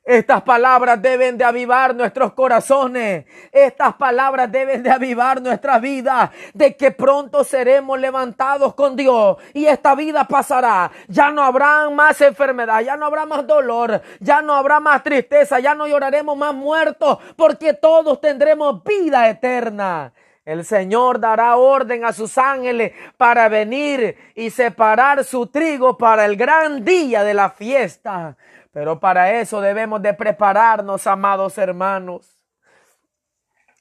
Estas 0.07 0.41
palabras 0.43 1.01
deben 1.01 1.37
de 1.37 1.43
avivar 1.43 1.93
nuestros 1.93 2.31
corazones. 2.31 3.25
Estas 3.51 3.93
palabras 3.95 4.49
deben 4.49 4.81
de 4.81 4.89
avivar 4.89 5.41
nuestra 5.41 5.79
vida. 5.79 6.31
De 6.53 6.77
que 6.77 6.91
pronto 6.91 7.43
seremos 7.43 7.99
levantados 7.99 8.73
con 8.73 8.95
Dios. 8.95 9.35
Y 9.53 9.65
esta 9.65 9.95
vida 9.95 10.23
pasará. 10.23 10.89
Ya 11.09 11.29
no 11.29 11.43
habrá 11.43 11.89
más 11.89 12.21
enfermedad. 12.21 12.79
Ya 12.79 12.95
no 12.95 13.05
habrá 13.05 13.25
más 13.25 13.45
dolor. 13.45 14.01
Ya 14.21 14.41
no 14.41 14.53
habrá 14.53 14.79
más 14.79 15.03
tristeza. 15.03 15.59
Ya 15.59 15.75
no 15.75 15.87
lloraremos 15.87 16.37
más 16.37 16.55
muertos. 16.55 17.17
Porque 17.35 17.73
todos 17.73 18.21
tendremos 18.21 18.81
vida 18.85 19.27
eterna. 19.27 20.13
El 20.47 20.63
Señor 20.63 21.19
dará 21.19 21.57
orden 21.57 22.05
a 22.05 22.13
sus 22.13 22.37
ángeles 22.37 22.93
para 23.17 23.49
venir 23.49 24.17
y 24.33 24.49
separar 24.49 25.25
su 25.25 25.47
trigo 25.47 25.97
para 25.97 26.23
el 26.23 26.37
gran 26.37 26.85
día 26.85 27.25
de 27.25 27.33
la 27.33 27.49
fiesta. 27.49 28.37
Pero 28.71 28.97
para 28.97 29.41
eso 29.41 29.59
debemos 29.59 30.01
de 30.01 30.13
prepararnos, 30.13 31.05
amados 31.05 31.57
hermanos. 31.57 32.39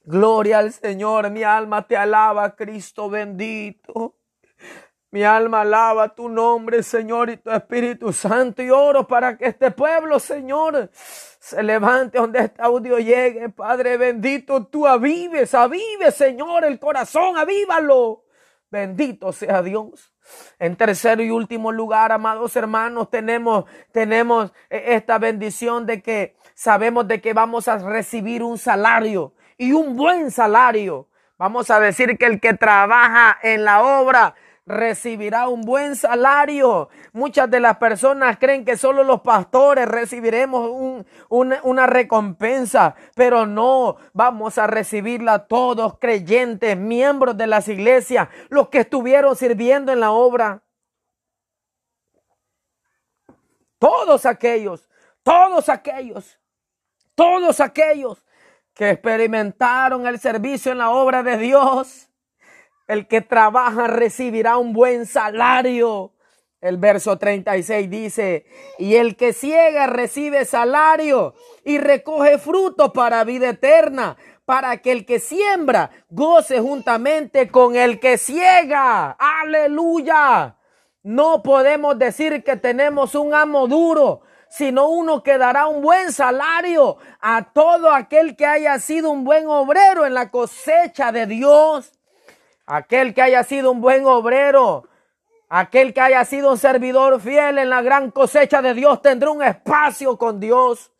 Gloria 0.02 0.58
al 0.58 0.73
Señor, 0.73 1.30
mi 1.30 1.44
alma 1.44 1.87
te 1.87 1.96
alaba, 1.96 2.56
Cristo 2.56 3.08
bendito. 3.08 4.16
Mi 5.12 5.23
alma 5.23 5.61
alaba 5.61 6.16
tu 6.16 6.28
nombre, 6.28 6.82
Señor, 6.82 7.30
y 7.30 7.37
tu 7.37 7.49
Espíritu 7.52 8.12
Santo. 8.12 8.61
Y 8.61 8.70
oro 8.70 9.06
para 9.06 9.38
que 9.38 9.46
este 9.46 9.70
pueblo, 9.70 10.18
Señor, 10.18 10.90
se 11.47 11.62
levante 11.62 12.19
donde 12.19 12.41
este 12.41 12.61
audio 12.61 12.99
llegue. 12.99 13.49
Padre 13.50 13.97
bendito, 13.97 14.67
tú 14.67 14.85
avives, 14.85 15.55
avives, 15.55 16.17
Señor, 16.17 16.65
el 16.65 16.81
corazón, 16.81 17.37
avívalo. 17.37 18.25
Bendito 18.69 19.31
sea 19.31 19.62
Dios. 19.62 20.12
En 20.59 20.75
tercer 20.75 21.21
y 21.21 21.31
último 21.31 21.71
lugar, 21.71 22.11
amados 22.11 22.57
hermanos, 22.57 23.11
tenemos, 23.11 23.65
tenemos 23.93 24.53
eh, 24.71 24.97
esta 24.97 25.19
bendición 25.19 25.87
de 25.87 26.03
que 26.03 26.37
sabemos 26.57 27.07
de 27.07 27.21
que 27.21 27.33
vamos 27.33 27.69
a 27.69 27.79
recibir 27.79 28.43
un 28.43 28.59
salario 28.59 29.33
y 29.57 29.71
un 29.71 29.95
buen 29.95 30.33
salario. 30.33 31.09
Vamos 31.38 31.71
a 31.71 31.79
decir 31.79 32.19
que 32.19 32.26
el 32.26 32.41
que 32.41 32.55
trabaja 32.55 33.38
en 33.41 33.62
la 33.62 33.85
obra 33.85 34.35
recibirá 34.66 35.49
un 35.49 35.62
buen 35.62 35.94
salario. 35.96 36.88
Muchas 37.12 37.49
de 37.50 37.61
las 37.61 37.78
personas 37.78 38.37
creen 38.38 38.64
que 38.64 38.76
solo 38.76 39.04
los 39.04 39.20
pastores 39.20 39.87
recibiremos 39.88 41.04
una, 41.28 41.87
recompensa, 41.87 42.96
pero 43.14 43.46
no, 43.46 43.96
vamos 44.12 44.58
a 44.58 44.66
recibirla 44.66 45.46
todos 45.46 45.99
creyentes, 45.99 46.76
miembros 46.76 47.37
de 47.37 47.46
las 47.46 47.68
iglesias, 47.68 48.28
los 48.49 48.68
que 48.68 48.80
estuvieron 48.80 49.37
sirviendo 49.37 49.92
en 49.92 50.00
la 50.00 50.11
obra. 50.11 50.62
Todos 53.78 54.26
aquellos, 54.26 54.88
todos 55.23 55.68
aquellos, 55.68 56.40
todos 57.14 57.61
aquellos 57.61 58.25
que 58.75 58.90
experimentaron 58.90 60.06
el 60.06 60.18
servicio 60.18 60.73
en 60.73 60.78
la 60.78 60.90
obra 60.90 61.23
de 61.23 61.38
Dios 61.38 62.05
el 62.87 63.09
que 63.09 63.21
trabaja 63.21 63.87
recibirá 63.87 64.57
un 64.57 64.73
buen 64.73 65.07
salario. 65.07 66.12
El 66.61 66.78
verso 66.78 67.19
36 67.19 67.90
dice, 67.90 68.47
y 68.78 68.97
el 68.97 69.16
que 69.16 69.33
ciega 69.33 69.87
recibe 69.87 70.45
salario 70.45 71.35
y 71.64 71.78
recoge 71.78 72.38
fruto 72.38 72.93
para 72.93 73.25
vida 73.25 73.50
eterna, 73.50 74.16
para 74.45 74.78
que 74.78 74.93
el 74.93 75.05
que 75.05 75.19
siembra 75.19 75.90
goce 76.09 76.61
juntamente 76.61 77.50
con 77.50 77.76
el 77.76 78.00
que 78.00 78.16
ciega. 78.16 79.16
Aleluya. 79.19 80.57
No 81.02 81.43
podemos 81.43 81.99
decir 81.99 82.43
que 82.43 82.57
tenemos 82.57 83.14
un 83.14 83.35
amo 83.35 83.69
duro, 83.69 84.23
sino 84.49 84.88
uno 84.88 85.23
que 85.23 85.38
dará 85.38 85.66
un 85.66 85.83
buen 85.83 86.12
salario 86.12 86.97
a 87.21 87.52
todo 87.52 87.93
aquel 87.93 88.35
que 88.35 88.47
haya 88.47 88.78
sido 88.78 89.11
un 89.11 89.25
buen 89.25 89.47
obrero 89.47 90.07
en 90.07 90.14
la 90.14 90.31
cosecha 90.31 91.12
de 91.12 91.26
Dios. 91.26 91.96
Aquel 92.66 93.14
que 93.14 93.23
haya 93.23 93.44
sido 93.44 93.70
un 93.70 93.80
buen 93.80 94.04
obrero, 94.06 94.88
aquel 95.49 95.94
que 95.94 96.00
haya 96.00 96.25
sido 96.25 96.50
un 96.50 96.58
servidor 96.58 97.20
fiel 97.20 97.58
en 97.58 97.70
la 97.70 97.80
gran 97.80 98.11
cosecha 98.11 98.61
de 98.61 98.75
Dios 98.75 99.00
tendrá 99.00 99.30
un 99.30 99.42
espacio 99.42 100.18
con 100.18 100.40
Dios. 100.40 100.90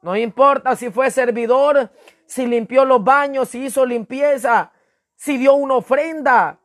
No 0.00 0.16
importa 0.16 0.76
si 0.76 0.90
fue 0.90 1.10
servidor, 1.10 1.90
si 2.24 2.46
limpió 2.46 2.84
los 2.84 3.02
baños, 3.02 3.48
si 3.48 3.64
hizo 3.64 3.84
limpieza, 3.84 4.70
si 5.16 5.36
dio 5.38 5.54
una 5.54 5.74
ofrenda, 5.74 6.60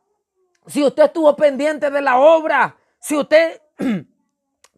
si 0.66 0.84
usted 0.84 1.04
estuvo 1.04 1.34
pendiente 1.34 1.90
de 1.90 2.00
la 2.00 2.18
obra, 2.18 2.76
si 3.00 3.16
usted 3.16 3.60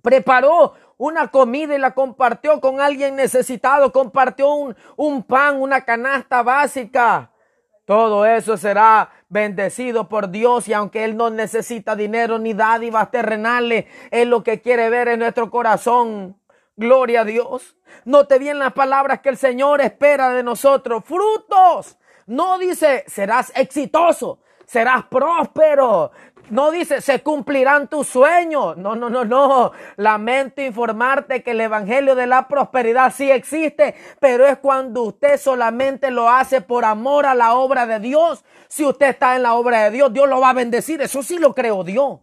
preparó 0.03 0.73
una 0.97 1.29
comida 1.29 1.75
y 1.75 1.79
la 1.79 1.93
compartió 1.93 2.63
con 2.63 2.81
alguien 2.81 3.15
necesitado, 3.15 3.93
compartió 3.93 4.55
un, 4.55 4.75
un 4.97 5.23
pan, 5.23 5.61
una 5.61 5.85
canasta 5.85 6.43
básica. 6.43 7.31
Todo 7.87 8.27
eso 8.27 8.57
será 8.57 9.11
bendecido 9.29 10.09
por 10.09 10.31
Dios 10.31 10.67
y 10.67 10.73
aunque 10.73 11.05
Él 11.05 11.17
no 11.17 11.31
necesita 11.31 11.95
dinero 11.95 12.39
ni 12.41 12.53
dádivas 12.53 13.13
terrenales, 13.13 13.87
Él 14.11 14.29
lo 14.29 14.43
que 14.43 14.61
quiere 14.61 14.91
ver 14.91 15.07
en 15.07 15.21
nuestro 15.21 15.51
corazón. 15.51 16.37
Gloria 16.77 17.21
a 17.21 17.25
Dios. 17.25 17.77
Note 18.05 18.41
bien 18.41 18.59
las 18.59 18.73
palabras 18.73 19.21
que 19.21 19.29
el 19.29 19.37
Señor 19.37 19.81
espera 19.81 20.31
de 20.31 20.43
nosotros. 20.43 21.05
Frutos. 21.05 21.97
No 22.27 22.59
dice 22.59 23.05
serás 23.07 23.53
exitoso, 23.55 24.41
serás 24.67 25.05
próspero. 25.05 26.11
No 26.51 26.71
dice 26.71 27.01
se 27.01 27.23
cumplirán 27.23 27.89
tus 27.89 28.07
sueños. 28.07 28.77
No, 28.77 28.95
no, 28.95 29.11
no, 29.11 29.25
no. 29.25 29.73
Lamento 29.97 30.63
informarte 30.63 31.43
que 31.43 31.53
el 31.53 31.61
Evangelio 31.61 32.15
de 32.15 32.27
la 32.27 32.49
prosperidad 32.49 33.13
sí 33.13 33.31
existe, 33.31 33.95
pero 34.21 34.47
es 34.47 34.59
cuando 34.59 35.03
usted 35.03 35.39
solamente 35.39 36.11
lo 36.11 36.29
hace 36.29 36.61
por 36.61 36.85
amor 36.85 37.27
a 37.27 37.35
la 37.35 37.55
obra 37.55 37.87
de 37.87 38.01
Dios. 38.01 38.45
Si 38.69 38.85
usted 38.85 39.09
está 39.11 39.37
en 39.37 39.43
la 39.43 39.55
obra 39.55 39.85
de 39.85 39.91
Dios, 39.91 40.13
Dios 40.13 40.29
lo 40.29 40.41
va 40.41 40.51
a 40.51 40.55
bendecir. 40.55 41.01
Eso 41.01 41.23
sí 41.23 41.39
lo 41.39 41.55
creo 41.55 41.85
Dios 41.85 42.21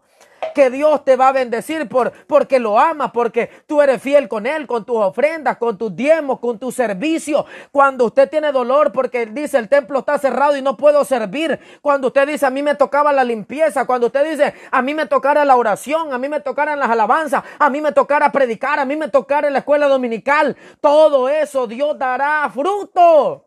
que 0.53 0.69
Dios 0.69 1.03
te 1.03 1.15
va 1.15 1.29
a 1.29 1.31
bendecir 1.31 1.87
por, 1.87 2.11
porque 2.27 2.59
lo 2.59 2.79
ama, 2.79 3.11
porque 3.11 3.49
tú 3.67 3.81
eres 3.81 4.01
fiel 4.01 4.27
con 4.27 4.45
Él, 4.45 4.67
con 4.67 4.85
tus 4.85 4.97
ofrendas, 4.97 5.57
con 5.57 5.77
tus 5.77 5.95
diezmos, 5.95 6.39
con 6.39 6.59
tu 6.59 6.71
servicio. 6.71 7.45
Cuando 7.71 8.05
usted 8.05 8.29
tiene 8.29 8.51
dolor 8.51 8.91
porque 8.91 9.25
dice 9.25 9.57
el 9.57 9.69
templo 9.69 9.99
está 9.99 10.17
cerrado 10.17 10.57
y 10.57 10.61
no 10.61 10.77
puedo 10.77 11.03
servir. 11.05 11.59
Cuando 11.81 12.07
usted 12.07 12.27
dice 12.27 12.45
a 12.45 12.49
mí 12.49 12.63
me 12.63 12.75
tocaba 12.75 13.13
la 13.13 13.23
limpieza. 13.23 13.85
Cuando 13.85 14.07
usted 14.07 14.29
dice 14.29 14.53
a 14.71 14.81
mí 14.81 14.93
me 14.93 15.05
tocara 15.05 15.45
la 15.45 15.55
oración, 15.55 16.13
a 16.13 16.17
mí 16.17 16.29
me 16.29 16.39
tocaran 16.39 16.79
las 16.79 16.89
alabanzas, 16.89 17.43
a 17.59 17.69
mí 17.69 17.81
me 17.81 17.91
tocara 17.91 18.31
predicar, 18.31 18.79
a 18.79 18.85
mí 18.85 18.95
me 18.95 19.09
tocara 19.09 19.49
la 19.49 19.59
escuela 19.59 19.87
dominical. 19.87 20.55
Todo 20.81 21.29
eso 21.29 21.67
Dios 21.67 21.97
dará 21.97 22.49
fruto 22.53 23.45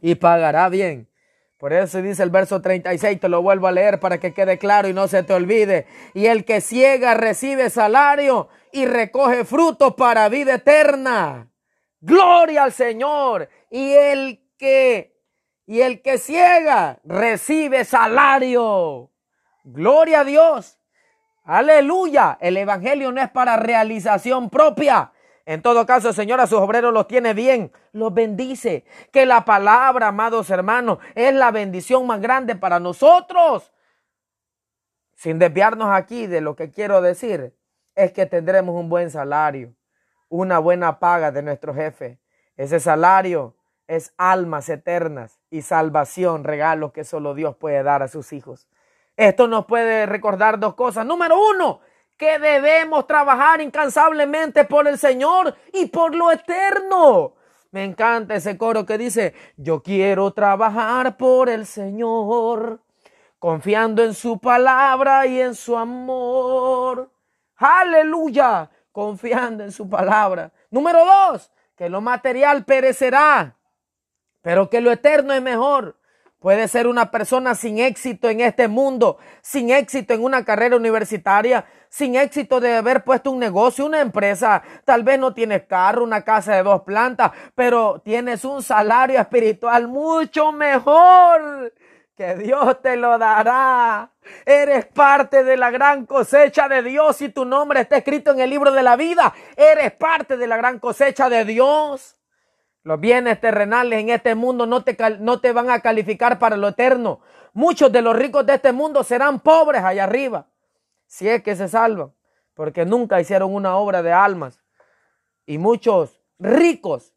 y 0.00 0.14
pagará 0.14 0.68
bien. 0.68 1.08
Por 1.58 1.72
eso 1.72 2.00
dice 2.00 2.22
el 2.22 2.30
verso 2.30 2.62
36, 2.62 3.18
te 3.18 3.28
lo 3.28 3.42
vuelvo 3.42 3.66
a 3.66 3.72
leer 3.72 3.98
para 3.98 4.18
que 4.18 4.32
quede 4.32 4.58
claro 4.58 4.88
y 4.88 4.94
no 4.94 5.08
se 5.08 5.24
te 5.24 5.34
olvide. 5.34 5.86
Y 6.14 6.26
el 6.26 6.44
que 6.44 6.60
ciega 6.60 7.14
recibe 7.14 7.68
salario 7.68 8.48
y 8.70 8.86
recoge 8.86 9.44
fruto 9.44 9.96
para 9.96 10.28
vida 10.28 10.54
eterna. 10.54 11.48
Gloria 12.00 12.62
al 12.62 12.72
Señor. 12.72 13.48
Y 13.70 13.92
el 13.92 14.40
que, 14.56 15.16
y 15.66 15.80
el 15.80 16.00
que 16.00 16.18
ciega 16.18 17.00
recibe 17.02 17.84
salario. 17.84 19.10
Gloria 19.64 20.20
a 20.20 20.24
Dios. 20.24 20.78
Aleluya. 21.42 22.38
El 22.40 22.56
Evangelio 22.56 23.10
no 23.10 23.20
es 23.20 23.30
para 23.30 23.56
realización 23.56 24.48
propia. 24.48 25.10
En 25.48 25.62
todo 25.62 25.86
caso, 25.86 26.12
Señor, 26.12 26.46
sus 26.46 26.58
obreros 26.58 26.92
los 26.92 27.08
tiene 27.08 27.32
bien, 27.32 27.72
los 27.92 28.12
bendice. 28.12 28.84
Que 29.10 29.24
la 29.24 29.46
palabra, 29.46 30.08
amados 30.08 30.50
hermanos, 30.50 30.98
es 31.14 31.32
la 31.32 31.50
bendición 31.50 32.06
más 32.06 32.20
grande 32.20 32.54
para 32.54 32.78
nosotros. 32.80 33.72
Sin 35.14 35.38
desviarnos 35.38 35.88
aquí 35.90 36.26
de 36.26 36.42
lo 36.42 36.54
que 36.54 36.70
quiero 36.70 37.00
decir, 37.00 37.56
es 37.94 38.12
que 38.12 38.26
tendremos 38.26 38.74
un 38.74 38.90
buen 38.90 39.10
salario, 39.10 39.74
una 40.28 40.58
buena 40.58 40.98
paga 40.98 41.32
de 41.32 41.40
nuestro 41.40 41.72
jefe. 41.72 42.20
Ese 42.58 42.78
salario 42.78 43.56
es 43.86 44.12
almas 44.18 44.68
eternas 44.68 45.40
y 45.48 45.62
salvación, 45.62 46.44
regalos 46.44 46.92
que 46.92 47.04
solo 47.04 47.32
Dios 47.32 47.56
puede 47.56 47.82
dar 47.82 48.02
a 48.02 48.08
sus 48.08 48.34
hijos. 48.34 48.68
Esto 49.16 49.48
nos 49.48 49.64
puede 49.64 50.04
recordar 50.04 50.58
dos 50.60 50.74
cosas. 50.74 51.06
Número 51.06 51.36
uno, 51.54 51.80
que 52.18 52.38
debemos 52.40 53.06
trabajar 53.06 53.60
incansablemente 53.60 54.64
por 54.64 54.88
el 54.88 54.98
Señor 54.98 55.56
y 55.72 55.86
por 55.86 56.14
lo 56.14 56.32
eterno. 56.32 57.34
Me 57.70 57.84
encanta 57.84 58.34
ese 58.34 58.58
coro 58.58 58.84
que 58.84 58.98
dice, 58.98 59.34
yo 59.56 59.82
quiero 59.82 60.32
trabajar 60.32 61.16
por 61.16 61.48
el 61.48 61.64
Señor, 61.64 62.80
confiando 63.38 64.02
en 64.02 64.14
su 64.14 64.38
palabra 64.40 65.26
y 65.26 65.40
en 65.40 65.54
su 65.54 65.76
amor. 65.76 67.10
Aleluya, 67.56 68.68
confiando 68.90 69.62
en 69.62 69.70
su 69.70 69.88
palabra. 69.88 70.50
Número 70.70 71.04
dos, 71.04 71.52
que 71.76 71.88
lo 71.88 72.00
material 72.00 72.64
perecerá, 72.64 73.56
pero 74.42 74.68
que 74.68 74.80
lo 74.80 74.90
eterno 74.90 75.32
es 75.34 75.42
mejor. 75.42 75.96
Puede 76.40 76.68
ser 76.68 76.86
una 76.86 77.10
persona 77.10 77.56
sin 77.56 77.78
éxito 77.78 78.28
en 78.28 78.40
este 78.40 78.68
mundo, 78.68 79.18
sin 79.42 79.70
éxito 79.70 80.14
en 80.14 80.22
una 80.22 80.44
carrera 80.44 80.76
universitaria, 80.76 81.66
sin 81.90 82.16
éxito 82.16 82.60
de 82.60 82.76
haber 82.76 83.04
puesto 83.04 83.30
un 83.30 83.38
negocio, 83.38 83.86
una 83.86 84.00
empresa. 84.00 84.62
Tal 84.84 85.02
vez 85.02 85.18
no 85.18 85.34
tienes 85.34 85.64
carro, 85.64 86.04
una 86.04 86.22
casa 86.22 86.54
de 86.56 86.62
dos 86.62 86.82
plantas, 86.82 87.32
pero 87.54 88.00
tienes 88.04 88.44
un 88.44 88.62
salario 88.62 89.20
espiritual 89.20 89.88
mucho 89.88 90.52
mejor 90.52 91.72
que 92.18 92.34
Dios 92.34 92.82
te 92.82 92.96
lo 92.96 93.16
dará. 93.16 94.10
Eres 94.44 94.86
parte 94.86 95.44
de 95.44 95.56
la 95.56 95.70
gran 95.70 96.04
cosecha 96.04 96.68
de 96.68 96.82
Dios 96.82 97.22
y 97.22 97.28
tu 97.28 97.44
nombre 97.44 97.80
está 97.80 97.98
escrito 97.98 98.32
en 98.32 98.40
el 98.40 98.50
libro 98.50 98.72
de 98.72 98.82
la 98.82 98.96
vida. 98.96 99.32
Eres 99.56 99.92
parte 99.92 100.36
de 100.36 100.48
la 100.48 100.56
gran 100.56 100.80
cosecha 100.80 101.28
de 101.30 101.44
Dios. 101.44 102.16
Los 102.82 102.98
bienes 102.98 103.40
terrenales 103.40 104.00
en 104.00 104.10
este 104.10 104.34
mundo 104.34 104.66
no 104.66 104.82
te, 104.82 104.96
no 105.20 105.40
te 105.40 105.52
van 105.52 105.70
a 105.70 105.80
calificar 105.80 106.40
para 106.40 106.56
lo 106.56 106.68
eterno. 106.68 107.20
Muchos 107.52 107.92
de 107.92 108.02
los 108.02 108.16
ricos 108.16 108.44
de 108.46 108.54
este 108.54 108.72
mundo 108.72 109.04
serán 109.04 109.40
pobres 109.40 109.82
allá 109.84 110.04
arriba, 110.04 110.46
si 111.08 111.28
es 111.28 111.42
que 111.42 111.56
se 111.56 111.66
salvan, 111.66 112.12
porque 112.54 112.86
nunca 112.86 113.20
hicieron 113.20 113.52
una 113.52 113.76
obra 113.76 114.02
de 114.04 114.12
almas. 114.12 114.62
Y 115.46 115.58
muchos 115.58 116.20
ricos 116.38 117.14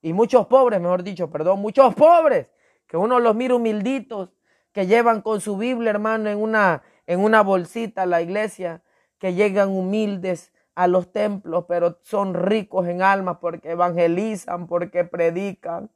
y 0.00 0.12
muchos 0.12 0.46
pobres, 0.46 0.80
mejor 0.80 1.02
dicho, 1.02 1.28
perdón, 1.28 1.60
muchos 1.60 1.94
pobres, 1.94 2.52
que 2.86 2.96
uno 2.96 3.18
los 3.20 3.34
mira 3.34 3.56
humilditos, 3.56 4.32
que 4.72 4.86
llevan 4.86 5.20
con 5.20 5.40
su 5.40 5.56
Biblia, 5.56 5.90
hermano, 5.90 6.30
en 6.30 6.38
una, 6.38 6.82
en 7.06 7.20
una 7.20 7.42
bolsita 7.42 8.02
a 8.02 8.06
la 8.06 8.22
iglesia, 8.22 8.82
que 9.18 9.34
llegan 9.34 9.70
humildes 9.70 10.52
a 10.76 10.86
los 10.86 11.10
templos, 11.10 11.64
pero 11.66 11.98
son 12.02 12.34
ricos 12.34 12.86
en 12.86 13.02
alma 13.02 13.40
porque 13.40 13.72
evangelizan, 13.72 14.66
porque 14.66 15.04
predican 15.04 15.90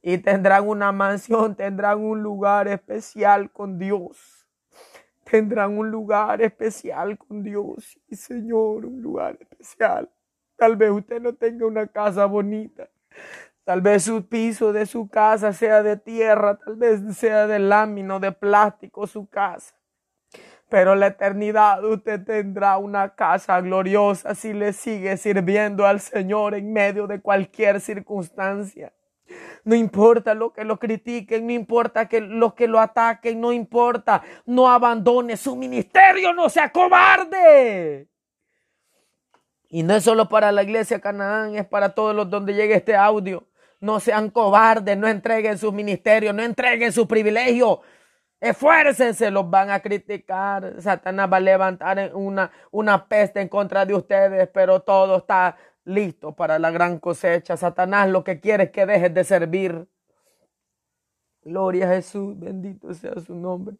y 0.00 0.18
tendrán 0.18 0.66
una 0.66 0.92
mansión, 0.92 1.56
tendrán 1.56 1.98
un 1.98 2.22
lugar 2.22 2.68
especial 2.68 3.50
con 3.50 3.78
Dios. 3.78 4.39
Tendrán 5.30 5.78
un 5.78 5.90
lugar 5.90 6.42
especial 6.42 7.16
con 7.16 7.42
Dios. 7.42 7.96
Y 8.08 8.16
Señor, 8.16 8.84
un 8.84 9.00
lugar 9.00 9.38
especial. 9.40 10.10
Tal 10.56 10.76
vez 10.76 10.90
usted 10.90 11.20
no 11.20 11.34
tenga 11.34 11.66
una 11.66 11.86
casa 11.86 12.26
bonita. 12.26 12.88
Tal 13.64 13.80
vez 13.80 14.02
su 14.04 14.26
piso 14.26 14.72
de 14.72 14.86
su 14.86 15.08
casa 15.08 15.52
sea 15.52 15.84
de 15.84 15.96
tierra, 15.96 16.58
tal 16.58 16.74
vez 16.74 17.16
sea 17.16 17.46
de 17.46 17.60
lámina 17.60 18.18
de 18.18 18.32
plástico 18.32 19.06
su 19.06 19.28
casa. 19.28 19.76
Pero 20.68 20.96
la 20.96 21.08
eternidad 21.08 21.84
usted 21.84 22.24
tendrá 22.24 22.78
una 22.78 23.14
casa 23.14 23.60
gloriosa 23.60 24.34
si 24.34 24.52
le 24.52 24.72
sigue 24.72 25.16
sirviendo 25.16 25.86
al 25.86 26.00
Señor 26.00 26.54
en 26.54 26.72
medio 26.72 27.06
de 27.06 27.20
cualquier 27.20 27.80
circunstancia. 27.80 28.92
No 29.64 29.74
importa 29.74 30.34
lo 30.34 30.52
que 30.52 30.64
lo 30.64 30.78
critiquen, 30.78 31.46
no 31.46 31.52
importa 31.52 32.08
que 32.08 32.20
los 32.20 32.54
que 32.54 32.66
lo 32.68 32.80
ataquen, 32.80 33.40
no 33.40 33.52
importa. 33.52 34.22
No 34.46 34.70
abandone 34.70 35.36
su 35.36 35.56
ministerio, 35.56 36.32
no 36.32 36.48
sea 36.48 36.70
cobarde. 36.70 38.08
Y 39.68 39.84
no 39.84 39.94
es 39.94 40.02
solo 40.02 40.28
para 40.28 40.50
la 40.50 40.64
iglesia 40.64 41.00
Canaán, 41.00 41.54
es 41.54 41.66
para 41.66 41.90
todos 41.90 42.14
los 42.14 42.28
donde 42.28 42.54
llegue 42.54 42.74
este 42.74 42.96
audio. 42.96 43.46
No 43.78 44.00
sean 44.00 44.30
cobardes, 44.30 44.96
no 44.98 45.06
entreguen 45.06 45.56
sus 45.58 45.72
ministerios, 45.72 46.34
no 46.34 46.42
entreguen 46.42 46.92
su 46.92 47.06
privilegio. 47.06 47.80
Esfuércense, 48.40 49.30
los 49.30 49.48
van 49.48 49.70
a 49.70 49.80
criticar. 49.80 50.74
Satanás 50.80 51.30
va 51.32 51.36
a 51.36 51.40
levantar 51.40 52.10
una, 52.14 52.50
una 52.70 53.06
peste 53.06 53.40
en 53.40 53.48
contra 53.48 53.86
de 53.86 53.94
ustedes, 53.94 54.48
pero 54.52 54.80
todo 54.80 55.18
está 55.18 55.56
listo 55.90 56.34
para 56.34 56.58
la 56.58 56.70
gran 56.70 56.98
cosecha. 56.98 57.56
Satanás 57.56 58.08
lo 58.08 58.24
que 58.24 58.40
quiere 58.40 58.64
es 58.64 58.70
que 58.70 58.86
dejes 58.86 59.12
de 59.12 59.24
servir. 59.24 59.88
Gloria 61.42 61.86
a 61.86 61.94
Jesús, 61.94 62.38
bendito 62.38 62.92
sea 62.94 63.18
su 63.20 63.34
nombre. 63.34 63.76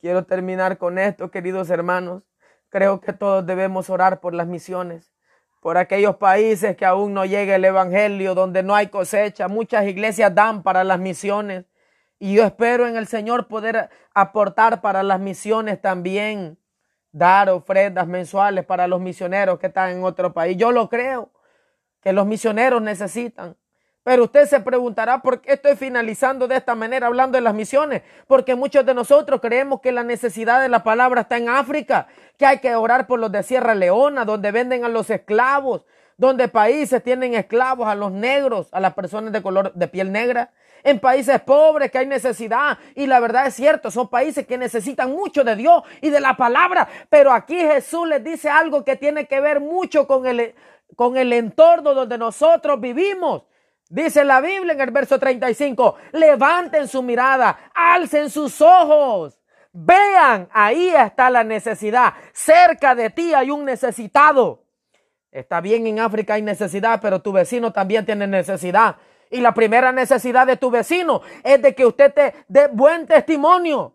Quiero 0.00 0.24
terminar 0.24 0.78
con 0.78 0.98
esto, 0.98 1.30
queridos 1.30 1.70
hermanos. 1.70 2.22
Creo 2.68 3.00
que 3.00 3.12
todos 3.12 3.44
debemos 3.46 3.90
orar 3.90 4.20
por 4.20 4.34
las 4.34 4.46
misiones, 4.46 5.12
por 5.60 5.76
aquellos 5.76 6.16
países 6.16 6.76
que 6.76 6.86
aún 6.86 7.12
no 7.14 7.24
llega 7.24 7.54
el 7.54 7.64
Evangelio, 7.64 8.34
donde 8.34 8.62
no 8.62 8.74
hay 8.74 8.88
cosecha. 8.88 9.46
Muchas 9.48 9.86
iglesias 9.86 10.34
dan 10.34 10.62
para 10.62 10.82
las 10.82 10.98
misiones 10.98 11.66
y 12.22 12.34
yo 12.34 12.44
espero 12.44 12.86
en 12.86 12.96
el 12.96 13.08
Señor 13.08 13.48
poder 13.48 13.90
aportar 14.14 14.80
para 14.80 15.02
las 15.02 15.18
misiones 15.18 15.80
también, 15.80 16.56
dar 17.12 17.50
ofrendas 17.50 18.06
mensuales 18.06 18.64
para 18.64 18.86
los 18.86 19.00
misioneros 19.00 19.58
que 19.58 19.68
están 19.68 19.90
en 19.90 20.02
otro 20.02 20.32
país. 20.32 20.56
Yo 20.56 20.72
lo 20.72 20.88
creo, 20.88 21.30
que 22.02 22.12
los 22.12 22.26
misioneros 22.26 22.82
necesitan. 22.82 23.56
Pero 24.02 24.24
usted 24.24 24.46
se 24.46 24.58
preguntará 24.58 25.22
por 25.22 25.40
qué 25.40 25.52
estoy 25.52 25.76
finalizando 25.76 26.48
de 26.48 26.56
esta 26.56 26.74
manera 26.74 27.06
hablando 27.06 27.36
de 27.36 27.42
las 27.42 27.54
misiones. 27.54 28.02
Porque 28.26 28.56
muchos 28.56 28.84
de 28.84 28.94
nosotros 28.94 29.40
creemos 29.40 29.80
que 29.80 29.92
la 29.92 30.02
necesidad 30.02 30.60
de 30.60 30.68
la 30.68 30.82
palabra 30.82 31.20
está 31.20 31.36
en 31.36 31.48
África, 31.48 32.08
que 32.36 32.44
hay 32.44 32.58
que 32.58 32.74
orar 32.74 33.06
por 33.06 33.20
los 33.20 33.30
de 33.30 33.44
Sierra 33.44 33.76
Leona, 33.76 34.24
donde 34.24 34.50
venden 34.50 34.84
a 34.84 34.88
los 34.88 35.08
esclavos, 35.08 35.84
donde 36.16 36.48
países 36.48 37.02
tienen 37.04 37.34
esclavos 37.34 37.86
a 37.86 37.94
los 37.94 38.10
negros, 38.10 38.68
a 38.72 38.80
las 38.80 38.94
personas 38.94 39.32
de 39.32 39.40
color 39.40 39.72
de 39.74 39.86
piel 39.86 40.10
negra, 40.10 40.50
en 40.84 40.98
países 40.98 41.40
pobres 41.40 41.90
que 41.90 41.98
hay 41.98 42.06
necesidad. 42.06 42.78
Y 42.94 43.06
la 43.06 43.20
verdad 43.20 43.46
es 43.46 43.54
cierto, 43.54 43.90
son 43.90 44.08
países 44.08 44.46
que 44.46 44.58
necesitan 44.58 45.10
mucho 45.10 45.44
de 45.44 45.56
Dios 45.56 45.82
y 46.00 46.10
de 46.10 46.20
la 46.20 46.36
palabra. 46.36 46.88
Pero 47.08 47.32
aquí 47.32 47.56
Jesús 47.56 48.06
les 48.08 48.22
dice 48.22 48.48
algo 48.48 48.84
que 48.84 48.96
tiene 48.96 49.26
que 49.26 49.40
ver 49.40 49.60
mucho 49.60 50.06
con 50.06 50.26
el, 50.26 50.54
con 50.96 51.16
el 51.16 51.32
entorno 51.32 51.94
donde 51.94 52.18
nosotros 52.18 52.80
vivimos. 52.80 53.42
Dice 53.88 54.24
la 54.24 54.40
Biblia 54.40 54.72
en 54.72 54.80
el 54.80 54.90
verso 54.90 55.18
35, 55.18 55.96
levanten 56.12 56.88
su 56.88 57.02
mirada, 57.02 57.70
alcen 57.74 58.30
sus 58.30 58.60
ojos. 58.62 59.38
Vean, 59.70 60.48
ahí 60.52 60.88
está 60.88 61.28
la 61.30 61.44
necesidad. 61.44 62.14
Cerca 62.32 62.94
de 62.94 63.10
ti 63.10 63.34
hay 63.34 63.50
un 63.50 63.64
necesitado. 63.64 64.64
Está 65.30 65.62
bien, 65.62 65.86
en 65.86 65.98
África 65.98 66.34
hay 66.34 66.42
necesidad, 66.42 67.00
pero 67.00 67.20
tu 67.22 67.32
vecino 67.32 67.72
también 67.72 68.04
tiene 68.04 68.26
necesidad. 68.26 68.96
Y 69.32 69.40
la 69.40 69.54
primera 69.54 69.92
necesidad 69.92 70.46
de 70.46 70.58
tu 70.58 70.70
vecino 70.70 71.22
es 71.42 71.60
de 71.62 71.74
que 71.74 71.86
usted 71.86 72.12
te 72.12 72.34
dé 72.48 72.68
buen 72.70 73.06
testimonio. 73.06 73.94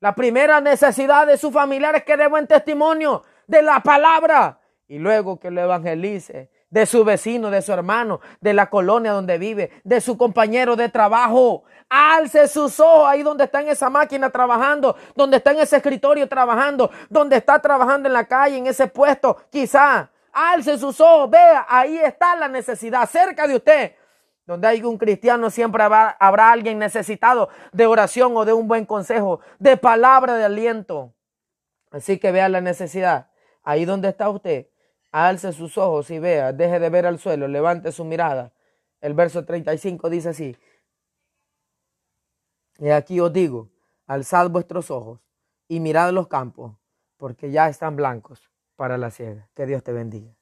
La 0.00 0.14
primera 0.14 0.62
necesidad 0.62 1.26
de 1.26 1.36
su 1.36 1.52
familiar 1.52 1.94
es 1.94 2.04
que 2.04 2.16
dé 2.16 2.26
buen 2.26 2.46
testimonio 2.46 3.22
de 3.46 3.60
la 3.60 3.80
palabra. 3.80 4.60
Y 4.88 4.98
luego 4.98 5.38
que 5.38 5.50
lo 5.50 5.60
evangelice 5.60 6.50
de 6.70 6.86
su 6.86 7.04
vecino, 7.04 7.50
de 7.50 7.60
su 7.60 7.70
hermano, 7.70 8.20
de 8.40 8.54
la 8.54 8.70
colonia 8.70 9.12
donde 9.12 9.36
vive, 9.36 9.70
de 9.84 10.00
su 10.00 10.16
compañero 10.16 10.74
de 10.74 10.88
trabajo. 10.88 11.64
Alce 11.90 12.48
sus 12.48 12.80
ojos 12.80 13.08
ahí 13.08 13.22
donde 13.22 13.44
está 13.44 13.60
en 13.60 13.68
esa 13.68 13.90
máquina 13.90 14.30
trabajando, 14.30 14.96
donde 15.14 15.36
está 15.36 15.50
en 15.50 15.60
ese 15.60 15.76
escritorio 15.76 16.26
trabajando, 16.30 16.90
donde 17.10 17.36
está 17.36 17.58
trabajando 17.58 18.08
en 18.08 18.14
la 18.14 18.24
calle, 18.24 18.56
en 18.56 18.66
ese 18.66 18.86
puesto, 18.86 19.36
quizá. 19.50 20.10
Alce 20.32 20.78
sus 20.78 20.98
ojos, 20.98 21.28
vea, 21.28 21.66
ahí 21.68 21.98
está 21.98 22.36
la 22.36 22.48
necesidad 22.48 23.06
cerca 23.06 23.46
de 23.46 23.56
usted. 23.56 23.97
Donde 24.48 24.66
hay 24.66 24.82
un 24.82 24.96
cristiano 24.96 25.50
siempre 25.50 25.82
habrá, 25.82 26.16
alguien 26.50 26.78
necesitado 26.78 27.50
de 27.70 27.84
oración 27.84 28.34
o 28.34 28.46
de 28.46 28.54
un 28.54 28.66
buen 28.66 28.86
consejo, 28.86 29.40
de 29.58 29.76
palabra 29.76 30.36
de 30.36 30.44
aliento. 30.46 31.12
Así 31.90 32.18
que 32.18 32.32
vea 32.32 32.48
la 32.48 32.62
necesidad. 32.62 33.30
Ahí 33.62 33.84
donde 33.84 34.08
está 34.08 34.30
usted, 34.30 34.68
alce 35.12 35.52
sus 35.52 35.76
ojos 35.76 36.10
y 36.10 36.18
vea, 36.18 36.54
deje 36.54 36.80
de 36.80 36.88
ver 36.88 37.04
al 37.04 37.18
suelo, 37.18 37.46
levante 37.46 37.92
su 37.92 38.06
mirada. 38.06 38.54
El 39.02 39.12
verso 39.12 39.44
35 39.44 40.08
dice 40.08 40.30
así. 40.30 40.56
Y 42.78 42.88
aquí 42.88 43.20
os 43.20 43.30
digo, 43.30 43.68
alzad 44.06 44.48
vuestros 44.48 44.90
ojos 44.90 45.20
y 45.68 45.78
mirad 45.80 46.10
los 46.12 46.26
campos, 46.26 46.72
porque 47.18 47.50
ya 47.50 47.68
están 47.68 47.96
blancos 47.96 48.50
para 48.76 48.96
la 48.96 49.10
siega. 49.10 49.46
Que 49.54 49.66
Dios 49.66 49.82
te 49.82 49.92
bendiga. 49.92 50.37